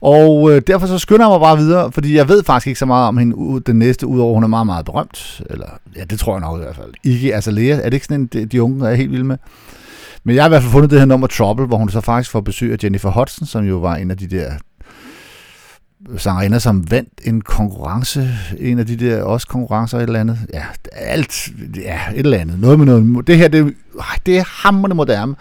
Og 0.00 0.52
øh, 0.52 0.62
derfor 0.66 0.86
så 0.86 0.98
skynder 0.98 1.26
jeg 1.26 1.30
mig 1.30 1.40
bare 1.40 1.58
videre, 1.58 1.92
fordi 1.92 2.16
jeg 2.16 2.28
ved 2.28 2.42
faktisk 2.42 2.66
ikke 2.66 2.78
så 2.78 2.86
meget 2.86 3.08
om 3.08 3.16
hende 3.16 3.36
ud, 3.36 3.60
den 3.60 3.78
næste, 3.78 4.06
udover 4.06 4.34
hun 4.34 4.42
er 4.44 4.48
meget, 4.48 4.66
meget 4.66 4.84
berømt. 4.84 5.42
Eller, 5.50 5.66
ja, 5.96 6.04
det 6.04 6.18
tror 6.18 6.32
jeg 6.32 6.40
nok 6.40 6.60
i 6.60 6.62
hvert 6.62 6.76
fald. 6.76 6.92
Iggy 7.04 7.32
Azalea, 7.32 7.76
er 7.76 7.84
det 7.84 7.94
ikke 7.94 8.06
sådan 8.06 8.20
en, 8.20 8.26
de, 8.26 8.44
de 8.44 8.62
unge 8.62 8.88
er 8.88 8.94
helt 8.94 9.10
vilde 9.10 9.24
med? 9.24 9.36
Men 10.24 10.36
jeg 10.36 10.44
har 10.44 10.48
i 10.48 10.50
hvert 10.50 10.62
fald 10.62 10.72
fundet 10.72 10.90
det 10.90 10.98
her 10.98 11.06
nummer 11.06 11.26
Trouble, 11.26 11.66
hvor 11.66 11.76
hun 11.76 11.88
så 11.88 12.00
faktisk 12.00 12.30
får 12.30 12.40
besøg 12.40 12.72
af 12.72 12.76
Jennifer 12.84 13.10
Hudson, 13.10 13.46
som 13.46 13.64
jo 13.64 13.76
var 13.76 13.96
en 13.96 14.10
af 14.10 14.16
de 14.16 14.26
der 14.26 14.50
sangerinder, 16.16 16.58
som 16.58 16.90
vandt 16.90 17.20
en 17.24 17.40
konkurrence, 17.40 18.28
en 18.58 18.78
af 18.78 18.86
de 18.86 18.96
der 18.96 19.22
også 19.22 19.46
konkurrencer, 19.46 19.98
et 19.98 20.02
eller 20.02 20.20
andet. 20.20 20.38
Ja, 20.54 20.64
alt, 20.92 21.48
ja, 21.76 22.00
et 22.14 22.18
eller 22.18 22.38
andet. 22.38 22.60
Noget 22.60 22.78
med 22.78 22.86
noget. 22.86 23.26
Det 23.26 23.36
her, 23.36 23.48
det, 23.48 23.74
det 24.26 24.38
er 24.38 24.44
hammerende 24.66 24.96
moderne. 24.96 25.34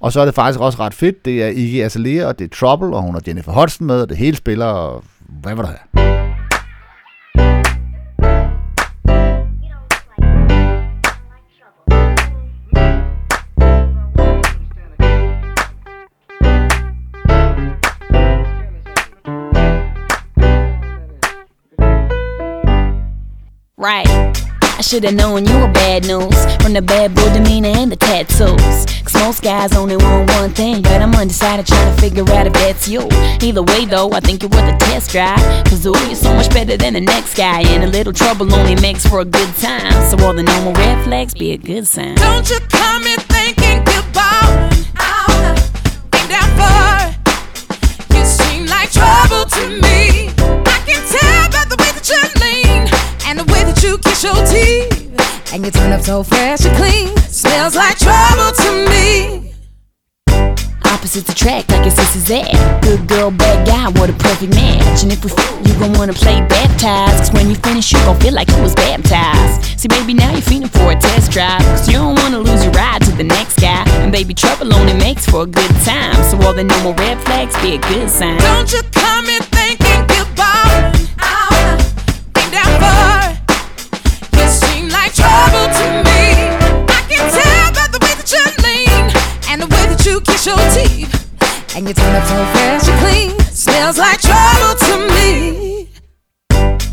Og 0.00 0.12
så 0.12 0.20
er 0.20 0.24
det 0.24 0.34
faktisk 0.34 0.60
også 0.60 0.78
ret 0.78 0.94
fedt. 0.94 1.24
Det 1.24 1.42
er 1.42 1.48
Iggy 1.48 1.82
Azalea, 1.82 2.26
og 2.26 2.38
det 2.38 2.44
er 2.44 2.56
Trouble, 2.56 2.96
og 2.96 3.02
hun 3.02 3.14
har 3.14 3.22
Jennifer 3.26 3.52
Hudson 3.52 3.86
med, 3.86 4.00
og 4.00 4.08
det 4.08 4.16
hele 4.16 4.36
spiller, 4.36 4.66
og 4.66 5.04
hvad 5.42 5.54
var 5.54 5.62
det 5.62 5.70
her? 5.70 6.21
I 24.92 24.94
should 24.96 25.04
have 25.04 25.14
known 25.14 25.46
you 25.46 25.54
were 25.54 25.72
bad 25.72 26.06
news 26.06 26.36
from 26.62 26.74
the 26.74 26.82
bad 26.82 27.14
boy 27.14 27.32
demeanor 27.32 27.70
and 27.70 27.90
the 27.90 27.96
tattoos. 27.96 28.84
Cause 29.02 29.14
most 29.14 29.42
guys 29.42 29.72
only 29.74 29.96
want 29.96 30.30
one 30.32 30.50
thing, 30.50 30.82
but 30.82 31.00
I'm 31.00 31.14
undecided 31.14 31.66
trying 31.66 31.96
to 31.96 31.98
figure 31.98 32.30
out 32.34 32.46
if 32.46 32.52
that's 32.52 32.86
you. 32.86 33.08
Either 33.40 33.62
way, 33.62 33.86
though, 33.86 34.12
I 34.12 34.20
think 34.20 34.42
you're 34.42 34.50
worth 34.50 34.68
a 34.68 34.76
test 34.76 35.10
drive. 35.10 35.40
Cause 35.64 35.86
ooh, 35.86 35.96
you're 36.08 36.14
so 36.14 36.34
much 36.34 36.50
better 36.50 36.76
than 36.76 36.92
the 36.92 37.00
next 37.00 37.38
guy, 37.38 37.62
and 37.62 37.84
a 37.84 37.86
little 37.86 38.12
trouble 38.12 38.54
only 38.54 38.74
makes 38.82 39.06
for 39.06 39.20
a 39.20 39.24
good 39.24 39.48
time. 39.56 39.92
So 40.10 40.22
all 40.26 40.34
the 40.34 40.42
normal 40.42 40.74
red 40.74 41.02
flags 41.04 41.32
be 41.32 41.52
a 41.52 41.56
good 41.56 41.86
sign. 41.86 42.16
Don't 42.16 42.50
you 42.50 42.58
come 42.68 43.04
in 43.04 43.18
thinking 43.20 43.82
goodbye. 43.84 45.21
Your 54.22 54.34
teeth. 54.46 55.52
And 55.52 55.64
you 55.64 55.70
turn 55.70 55.92
up 55.92 56.00
so 56.00 56.22
fresh 56.22 56.64
and 56.64 56.76
clean. 56.76 57.16
Smells 57.28 57.74
like 57.74 57.98
trouble 57.98 58.52
to 58.52 58.88
me. 58.90 59.52
Opposites 60.84 61.28
attract 61.28 61.70
like 61.70 61.82
your 61.84 61.90
sister's 61.94 62.30
at. 62.30 62.82
Good 62.82 63.06
girl, 63.08 63.30
bad 63.30 63.66
guy, 63.66 63.88
what 63.98 64.08
a 64.08 64.12
perfect 64.14 64.54
match. 64.54 65.02
And 65.02 65.12
if 65.12 65.24
we 65.24 65.30
f- 65.30 65.66
you 65.66 65.74
gon' 65.78 65.92
wanna 65.94 66.12
play 66.12 66.40
baptized. 66.46 67.18
Cause 67.18 67.32
when 67.32 67.48
you 67.50 67.56
finish, 67.56 67.92
you 67.92 67.98
gon' 68.00 68.18
feel 68.20 68.32
like 68.34 68.48
you 68.50 68.62
was 68.62 68.74
baptized. 68.74 69.78
See, 69.80 69.88
baby, 69.88 70.14
now 70.14 70.30
you're 70.32 70.40
feeling 70.42 70.68
for 70.68 70.92
a 70.92 70.96
test 70.96 71.30
drive. 71.32 71.60
Cause 71.60 71.88
you 71.88 71.94
don't 71.94 72.18
wanna 72.20 72.38
lose 72.38 72.62
your 72.64 72.72
ride 72.72 73.02
to 73.02 73.10
the 73.12 73.24
next 73.24 73.58
guy. 73.60 73.84
And 74.02 74.12
baby, 74.12 74.32
trouble 74.34 74.72
only 74.74 74.94
makes 74.94 75.26
for 75.26 75.42
a 75.42 75.46
good 75.46 75.70
time. 75.84 76.14
So 76.30 76.40
all 76.46 76.54
the 76.54 76.64
normal 76.64 76.94
red 76.94 77.18
flags 77.20 77.56
be 77.62 77.74
a 77.74 77.78
good 77.78 78.08
sign. 78.08 78.38
Don't 78.38 78.72
you 78.72 78.82
come 78.92 79.26
in 79.26 79.42
thinking 79.42 80.00
goodbye. 80.06 80.92
I'll 81.18 81.76
be 82.34 82.42
down 82.50 82.72
for 82.80 83.01
and 89.52 89.60
the 89.60 89.68
way 89.68 89.84
that 89.84 90.00
you 90.08 90.16
kiss 90.24 90.48
your 90.48 90.56
teeth. 90.72 91.12
And 91.76 91.86
you 91.86 91.92
turn 91.92 92.16
up 92.16 92.24
so 92.24 92.40
fresh 92.56 92.88
and 92.88 92.98
clean. 93.04 93.30
Smells 93.52 93.98
like 93.98 94.20
trouble 94.20 94.74
to 94.88 94.94
me. 95.12 95.88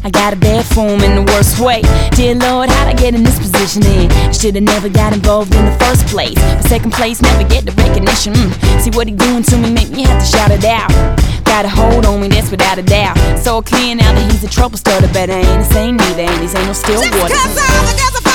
I 0.03 0.09
got 0.11 0.33
a 0.33 0.35
bad 0.35 0.65
form 0.65 0.99
in 1.07 1.15
the 1.15 1.23
worst 1.31 1.59
way. 1.59 1.81
Dear 2.19 2.35
Lord, 2.35 2.69
how'd 2.69 2.87
I 2.87 2.93
get 2.93 3.15
in 3.15 3.23
this 3.23 3.39
position? 3.39 3.83
In 3.87 4.11
should've 4.33 4.63
never 4.63 4.89
got 4.89 5.13
involved 5.13 5.55
in 5.55 5.63
the 5.63 5.75
first 5.79 6.05
place. 6.07 6.35
But 6.35 6.63
second 6.67 6.91
place, 6.91 7.21
never 7.21 7.47
get 7.47 7.63
the 7.63 7.71
recognition. 7.79 8.33
Mm. 8.33 8.81
See 8.81 8.91
what 8.91 9.07
he 9.07 9.15
doing 9.15 9.43
to 9.43 9.55
me, 9.57 9.71
make 9.71 9.89
me 9.89 10.03
have 10.03 10.19
to 10.19 10.27
shout 10.27 10.51
it 10.51 10.65
out. 10.65 10.91
Got 11.45 11.63
a 11.63 11.69
hold 11.69 12.05
on 12.05 12.19
me, 12.19 12.27
that's 12.27 12.51
without 12.51 12.77
a 12.77 12.83
doubt. 12.83 13.15
So 13.39 13.61
clear 13.61 13.95
now 13.95 14.11
that 14.11 14.31
he's 14.31 14.43
a 14.43 14.49
trouble 14.49 14.77
starter, 14.77 15.07
but 15.15 15.29
I 15.29 15.47
ain't 15.47 15.63
the 15.63 15.71
same 15.71 15.95
neither, 15.95 16.27
and 16.27 16.43
these 16.43 16.55
ain't 16.55 16.67
no 16.67 16.73
still 16.73 16.99
Just 16.99 17.11
cause 17.13 17.55
all 17.55 17.85
the 17.87 17.95
girls 17.95 18.15
are 18.19 18.28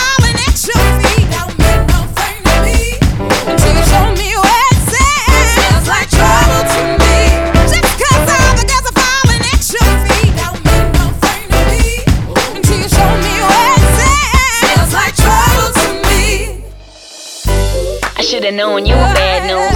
should've 18.34 18.54
known 18.54 18.84
you 18.84 18.96
were 18.96 19.14
bad 19.14 19.46
news. 19.46 19.70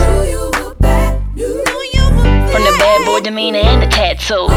From 2.51 2.63
the 2.65 2.75
bad 2.77 3.07
boy 3.07 3.21
demeanor 3.21 3.61
and 3.61 3.81
the 3.81 3.87
tattoos. 3.87 4.51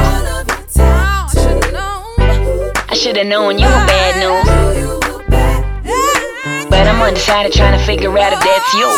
I 2.89 2.95
should've 2.95 3.27
known 3.27 3.59
you 3.59 3.67
were 3.67 3.85
bad 3.85 4.17
news. 4.17 4.47
But 6.67 6.87
I'm 6.87 6.99
undecided 6.99 7.53
trying 7.53 7.77
to 7.77 7.85
figure 7.85 8.17
out 8.17 8.33
if 8.33 8.39
that's 8.39 8.73
you. 8.73 8.89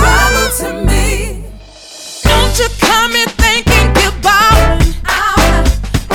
Don't 2.24 2.60
you 2.60 2.70
come 2.80 3.12
in 3.12 3.28
thinking 3.44 3.94
goodbye. 4.00 4.80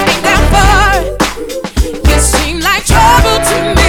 Be 0.06 0.14
down 0.24 0.44
for 0.48 2.08
you 2.08 2.18
seem 2.20 2.60
like 2.60 2.86
trouble 2.86 3.38
to 3.50 3.74
me. 3.76 3.87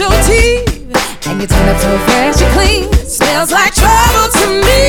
Your 0.00 0.16
teeth. 0.28 1.28
And 1.28 1.36
you 1.40 1.46
turn 1.54 1.68
up 1.72 1.78
so 1.84 1.90
fresh 2.06 2.38
and 2.44 2.52
clean. 2.56 2.82
Smells 3.18 3.50
like 3.58 3.72
trouble 3.82 4.28
to 4.40 4.46
me. 4.66 4.80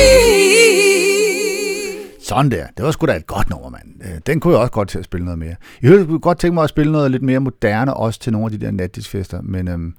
Sådan 2.22 2.50
der. 2.50 2.66
Det 2.76 2.84
var 2.84 2.90
sgu 2.90 3.06
da 3.06 3.16
et 3.16 3.26
godt 3.26 3.50
nummer, 3.50 3.70
mand. 3.70 3.82
Øh, 4.04 4.20
den 4.26 4.40
kunne 4.40 4.52
jeg 4.52 4.60
også 4.60 4.72
godt 4.72 4.88
til 4.88 4.98
at 4.98 5.04
spille 5.04 5.24
noget 5.24 5.38
mere. 5.38 5.54
Jeg 5.82 6.06
kunne 6.06 6.18
godt 6.18 6.38
tænke 6.38 6.54
mig 6.54 6.64
at 6.64 6.70
spille 6.70 6.92
noget 6.92 7.10
lidt 7.10 7.22
mere 7.22 7.40
moderne, 7.40 7.94
også 7.94 8.20
til 8.20 8.32
nogle 8.32 8.46
af 8.46 8.50
de 8.50 8.66
der 8.66 8.70
natdisfester. 8.70 9.40
Men, 9.42 9.68
øhm, 9.68 9.94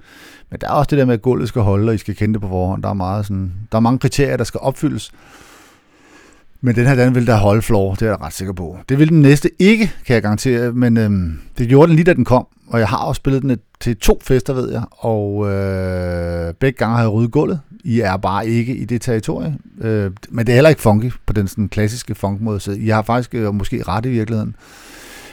men 0.52 0.60
der 0.62 0.68
er 0.68 0.72
også 0.72 0.90
det 0.90 0.98
der 0.98 1.06
med, 1.06 1.14
at 1.14 1.22
gulvet 1.22 1.48
skal 1.48 1.62
holde, 1.62 1.90
og 1.90 1.96
I 1.96 1.98
skal 1.98 2.16
kende 2.16 2.34
det 2.34 2.42
på 2.42 2.48
forhånd. 2.48 2.84
Der 2.84 2.90
er, 2.90 2.94
meget 2.94 3.26
sådan, 3.26 3.52
der 3.72 3.76
er 3.76 3.80
mange 3.82 4.00
kriterier, 4.00 4.38
der 4.38 4.44
skal 4.44 4.60
opfyldes. 4.60 5.12
Men 6.62 6.76
den 6.76 6.88
her, 6.88 6.96
den 6.96 7.16
vil 7.16 7.28
der 7.28 7.36
holde 7.36 7.62
floor, 7.62 7.94
det 7.94 8.02
er 8.02 8.06
jeg 8.10 8.22
ret 8.22 8.34
sikker 8.34 8.54
på. 8.54 8.78
Det 8.90 9.00
vil 9.00 9.10
den 9.10 9.22
næste 9.22 9.50
ikke, 9.60 9.92
kan 10.06 10.14
jeg 10.14 10.22
garantere, 10.22 10.72
men 10.72 10.98
øhm, 10.98 11.40
det 11.58 11.68
gjorde 11.68 11.88
den 11.88 11.96
lige, 11.96 12.06
da 12.06 12.14
den 12.14 12.26
kom. 12.26 12.48
Og 12.68 12.80
jeg 12.80 12.88
har 12.88 12.98
også 12.98 13.20
spillet 13.20 13.42
den 13.42 13.58
til 13.80 13.98
to 13.98 14.20
fester, 14.24 14.54
ved 14.54 14.72
jeg, 14.72 14.84
og 14.92 15.52
øh, 15.52 16.54
begge 16.54 16.78
gange 16.78 16.96
har 16.96 17.04
jeg 17.04 17.12
ryddet 17.12 17.32
gulvet. 17.32 17.60
I 17.84 18.00
er 18.00 18.18
bare 18.18 18.48
ikke 18.48 18.76
i 18.76 18.86
det 18.86 19.02
territorie. 19.02 19.58
Øh, 19.82 20.12
men 20.30 20.46
det 20.46 20.54
er 20.54 20.56
heller 20.56 20.70
ikke 20.70 20.82
funky 20.82 21.12
på 21.26 21.34
den 21.34 21.48
sådan, 21.48 21.70
klassiske 21.70 22.16
funkmåde, 22.16 22.60
så 22.60 22.72
I 22.72 22.88
har 22.88 23.02
faktisk 23.02 23.36
øh, 23.36 23.54
måske 23.54 23.84
ret 23.84 24.06
i 24.06 24.10
virkeligheden. 24.10 24.56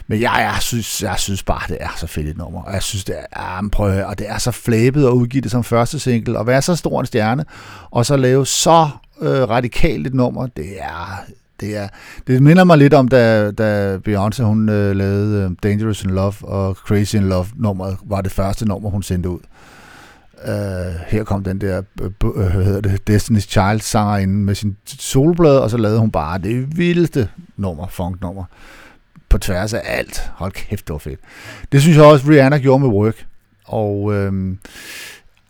Men 0.06 0.20
jeg, 0.20 0.50
jeg, 0.52 0.56
synes, 0.60 1.02
jeg 1.02 1.14
synes 1.18 1.42
bare, 1.42 1.62
det 1.68 1.76
er 1.80 1.88
så 1.96 2.06
fedt 2.06 2.28
et 2.28 2.38
nummer. 2.38 2.62
Og 2.62 2.72
jeg 2.72 2.82
synes, 2.82 3.04
det 3.04 3.14
er, 3.18 3.56
ja, 3.56 3.68
prøv 3.68 3.86
at 3.86 3.94
høre, 3.94 4.06
og 4.06 4.18
det 4.18 4.28
er 4.28 4.38
så 4.38 4.50
flæbet 4.50 5.06
at 5.06 5.10
udgive 5.10 5.40
det 5.40 5.50
som 5.50 5.64
første 5.64 5.98
single, 5.98 6.38
og 6.38 6.46
være 6.46 6.62
så 6.62 6.76
stor 6.76 7.00
en 7.00 7.06
stjerne, 7.06 7.44
og 7.90 8.06
så 8.06 8.16
lave 8.16 8.46
så 8.46 8.88
øh, 9.20 9.48
radikalt 9.48 10.06
et 10.06 10.14
nummer, 10.14 10.46
det 10.46 10.80
er, 10.80 11.24
det 11.60 11.76
er, 11.76 11.88
det 12.26 12.42
minder 12.42 12.64
mig 12.64 12.78
lidt 12.78 12.94
om, 12.94 13.08
da, 13.08 13.50
da 13.50 13.98
Beyoncé, 14.08 14.42
hun 14.42 14.68
øh, 14.68 14.96
lavede 14.96 15.44
øh, 15.44 15.56
Dangerous 15.62 16.04
in 16.04 16.10
Love 16.10 16.34
og 16.42 16.74
Crazy 16.74 17.14
in 17.14 17.28
Love 17.28 17.46
nummeret, 17.56 17.96
var 18.04 18.20
det 18.20 18.32
første 18.32 18.68
nummer, 18.68 18.90
hun 18.90 19.02
sendte 19.02 19.28
ud. 19.28 19.40
Øh, 20.44 20.94
her 21.06 21.24
kom 21.24 21.44
den 21.44 21.60
der, 21.60 21.82
øh, 22.02 22.10
hvad 22.36 22.64
hedder 22.64 22.80
det, 22.80 23.10
Destiny's 23.10 23.48
Child 23.48 23.80
sanger 23.80 24.16
ind 24.16 24.32
med 24.32 24.54
sin 24.54 24.76
solblad, 24.86 25.58
og 25.58 25.70
så 25.70 25.76
lavede 25.76 26.00
hun 26.00 26.10
bare 26.10 26.38
det 26.38 26.78
vildeste 26.78 27.28
nummer, 27.56 27.86
funk-nummer, 27.86 28.44
på 29.28 29.38
tværs 29.38 29.74
af 29.74 29.82
alt. 29.84 30.30
Hold 30.34 30.52
kæft, 30.52 30.86
det 30.86 30.92
var 30.92 30.98
fedt. 30.98 31.20
Det 31.72 31.82
synes 31.82 31.96
jeg 31.96 32.04
også, 32.04 32.28
Rihanna 32.28 32.58
gjorde 32.58 32.78
med 32.78 32.88
Work. 32.88 33.26
Og 33.64 34.14
øh, 34.14 34.56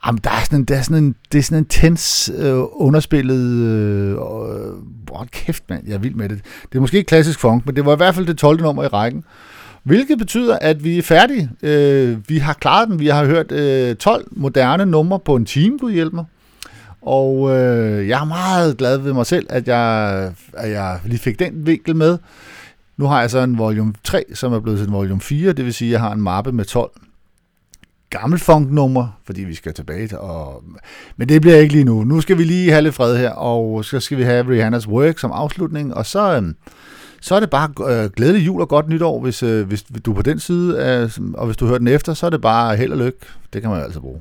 jamen, 0.06 0.20
der 0.24 0.30
er 0.30 0.44
sådan 0.44 0.58
en, 0.58 0.64
der 0.64 0.76
er 0.76 0.82
sådan 0.82 1.04
en, 1.04 1.14
det 1.32 1.38
er 1.38 1.42
sådan 1.42 1.58
en 1.58 1.64
tens, 1.64 2.32
øh, 2.38 2.54
underspillet, 2.72 3.40
øh, 3.40 4.12
øh, 4.12 5.26
kæft 5.32 5.62
mand, 5.68 5.82
jeg 5.86 5.94
er 5.94 5.98
vild 5.98 6.14
med 6.14 6.28
det. 6.28 6.40
Det 6.72 6.78
er 6.78 6.80
måske 6.80 6.96
ikke 6.96 7.08
klassisk 7.08 7.40
funk, 7.40 7.66
men 7.66 7.76
det 7.76 7.86
var 7.86 7.92
i 7.92 7.96
hvert 7.96 8.14
fald 8.14 8.26
det 8.26 8.38
12. 8.38 8.62
nummer 8.62 8.84
i 8.84 8.86
rækken. 8.86 9.24
Hvilket 9.82 10.18
betyder, 10.18 10.58
at 10.58 10.84
vi 10.84 10.98
er 10.98 11.02
færdige. 11.02 11.50
Øh, 11.62 12.18
vi 12.28 12.38
har 12.38 12.52
klaret 12.52 12.88
den. 12.88 12.98
Vi 12.98 13.06
har 13.06 13.24
hørt 13.24 13.52
øh, 13.52 13.96
12 13.96 14.28
moderne 14.30 14.86
numre 14.86 15.18
på 15.18 15.36
en 15.36 15.44
time, 15.44 15.78
Gud 15.78 15.92
hjælp 15.92 16.12
mig. 16.12 16.24
Og 17.02 17.50
øh, 17.50 18.08
jeg 18.08 18.20
er 18.20 18.24
meget 18.24 18.76
glad 18.76 18.98
ved 18.98 19.12
mig 19.12 19.26
selv, 19.26 19.46
at 19.50 19.68
jeg, 19.68 20.32
at 20.52 20.70
jeg 20.70 21.00
lige 21.04 21.18
fik 21.18 21.38
den 21.38 21.66
vinkel 21.66 21.96
med. 21.96 22.18
Nu 22.96 23.06
har 23.06 23.20
jeg 23.20 23.30
så 23.30 23.38
en 23.38 23.58
volume 23.58 23.92
3, 24.04 24.24
som 24.34 24.52
er 24.52 24.60
blevet 24.60 24.78
til 24.78 24.86
en 24.86 24.92
volume 24.92 25.20
4, 25.20 25.52
det 25.52 25.64
vil 25.64 25.74
sige, 25.74 25.88
at 25.88 25.92
jeg 25.92 26.00
har 26.00 26.12
en 26.12 26.20
mappe 26.20 26.52
med 26.52 26.64
12 26.64 26.90
gammel 28.10 28.38
funknummer, 28.38 29.20
fordi 29.24 29.44
vi 29.44 29.54
skal 29.54 29.74
tilbage 29.74 30.08
til, 30.08 30.18
og, 30.18 30.64
men 31.16 31.28
det 31.28 31.40
bliver 31.40 31.56
ikke 31.56 31.74
lige 31.74 31.84
nu. 31.84 32.04
Nu 32.04 32.20
skal 32.20 32.38
vi 32.38 32.44
lige 32.44 32.70
have 32.70 32.82
lidt 32.82 32.94
fred 32.94 33.16
her, 33.16 33.30
og 33.30 33.84
så 33.84 34.00
skal 34.00 34.18
vi 34.18 34.22
have 34.22 34.48
Rihannas 34.48 34.88
Work 34.88 35.18
som 35.18 35.32
afslutning, 35.32 35.94
og 35.94 36.06
så, 36.06 36.36
øhm, 36.36 36.56
så 37.20 37.34
er 37.34 37.40
det 37.40 37.50
bare 37.50 38.04
øh, 38.04 38.10
glædelig 38.10 38.46
jul 38.46 38.60
og 38.60 38.68
godt 38.68 38.88
nytår, 38.88 39.20
hvis, 39.20 39.42
øh, 39.42 39.68
hvis 39.68 39.82
du 39.82 40.10
er 40.10 40.14
på 40.14 40.22
den 40.22 40.38
side, 40.38 40.82
af, 40.82 41.18
og 41.34 41.46
hvis 41.46 41.56
du 41.56 41.66
hører 41.66 41.78
den 41.78 41.88
efter, 41.88 42.14
så 42.14 42.26
er 42.26 42.30
det 42.30 42.40
bare 42.40 42.76
held 42.76 42.92
og 42.92 42.98
lykke. 42.98 43.18
Det 43.52 43.62
kan 43.62 43.70
man 43.70 43.78
jo 43.78 43.84
altså 43.84 44.00
bruge. 44.00 44.20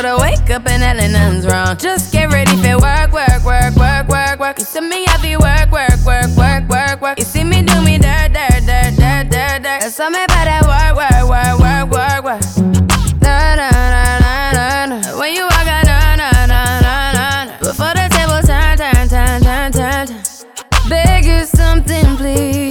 But 0.00 0.08
I 0.08 0.16
wake 0.16 0.48
up 0.48 0.66
and 0.66 0.82
hell 0.82 0.96
nothing's 0.96 1.46
wrong. 1.46 1.76
Just 1.76 2.10
get 2.10 2.32
ready 2.32 2.56
for 2.56 2.80
work, 2.80 3.12
work, 3.12 3.44
work, 3.44 3.76
work, 3.76 4.08
work, 4.08 4.40
work. 4.40 4.58
You 4.58 4.64
see 4.64 4.80
me 4.80 5.04
heavy 5.04 5.36
work, 5.36 5.70
work, 5.70 6.00
work, 6.06 6.34
work, 6.38 6.66
work, 6.70 7.02
work. 7.02 7.18
You 7.18 7.26
see 7.26 7.44
me 7.44 7.60
do 7.60 7.78
me 7.84 7.98
dirt, 7.98 8.32
dirt, 8.32 8.64
dirt, 8.64 8.96
dirt, 8.96 9.28
dirt, 9.28 9.60
dirt. 9.60 9.80
There's 9.84 9.94
something 9.94 10.24
about 10.24 10.46
that 10.48 10.64
work, 10.64 10.96
work, 10.96 11.28
work, 11.28 11.60
work, 11.60 12.24
work, 12.24 12.24
work. 12.24 13.20
Na 13.20 13.56
na 13.60 13.68
na 13.68 14.18
na 14.24 14.52
na 14.56 14.86
na. 14.86 15.18
When 15.20 15.34
you 15.34 15.42
walk 15.44 15.68
out, 15.68 15.84
na 15.84 16.16
na 16.16 16.46
na 16.48 16.80
na 16.80 17.44
na. 17.44 17.58
Before 17.58 17.92
the 17.92 18.08
table 18.08 18.40
turn, 18.40 18.78
turn, 18.80 19.06
turn, 19.06 19.42
turn, 19.44 19.72
turn, 19.72 20.06
turn. 20.06 20.88
Beg 20.88 21.26
you 21.26 21.44
something, 21.44 22.16
please. 22.16 22.69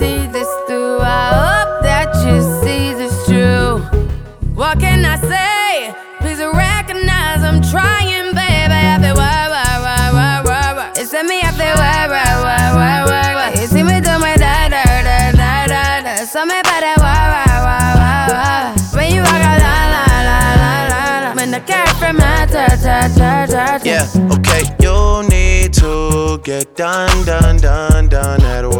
See 0.00 0.26
this 0.28 0.48
through. 0.66 0.98
I 1.00 1.24
hope 1.44 1.82
that 1.84 2.08
you 2.24 2.36
see 2.64 2.94
this 3.00 3.12
true. 3.28 3.84
What 4.56 4.80
can 4.80 5.04
I 5.04 5.16
say? 5.32 5.92
Please 6.20 6.40
recognize 6.40 7.40
I'm 7.48 7.60
trying, 7.72 8.32
baby. 8.32 8.80
I 8.92 8.96
feel 9.02 9.16
why, 9.20 9.44
why, 9.54 9.72
why, 9.84 10.04
why, 10.16 10.34
why, 10.48 10.68
why. 10.76 10.88
It's 10.96 11.12
me, 11.12 11.38
I 11.44 11.52
feel 11.60 11.76
why, 11.76 12.08
why, 12.14 12.30
why, 12.46 12.64
why, 12.78 12.96
why, 13.10 13.28
why. 13.38 13.48
You 13.60 13.66
see 13.72 13.84
me 13.84 14.00
do 14.00 14.14
my 14.24 14.34
da, 14.44 14.72
da, 14.74 14.84
da, 15.08 15.18
da, 15.40 15.52
da, 15.72 15.84
da. 16.06 16.12
Something 16.24 16.60
about 16.64 16.80
that 16.86 16.96
why, 17.04 17.20
why, 17.34 17.52
why, 17.66 17.88
why, 18.00 18.20
why. 18.32 18.60
When 18.96 19.06
you 19.14 19.20
walk 19.20 19.42
out, 19.50 19.60
la, 19.66 19.76
la, 19.94 20.04
la, 20.28 20.38
la, 20.62 20.72
la, 20.92 21.02
la. 21.24 21.30
When 21.36 21.50
the 21.52 21.60
car 21.68 21.88
from 22.00 22.16
my 22.16 22.48
ta, 22.48 22.64
ta, 22.84 22.98
ta, 23.20 23.32
ta. 23.52 23.66
Yeah, 23.84 24.08
okay. 24.32 24.64
You 24.80 24.96
need 25.28 25.74
to 25.84 26.38
get 26.42 26.74
done, 26.74 27.12
done, 27.26 27.58
done, 27.58 28.08
done. 28.08 28.40
At 28.40 28.64
work, 28.64 28.79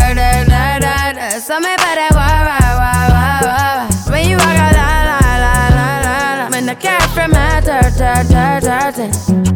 care 6.81 6.99
from 7.09 7.31
dirt, 7.31 7.63
dirt, 7.65 8.27
dirt, 8.29 8.63
dirt, 8.63 8.95
dirt. 8.95 9.50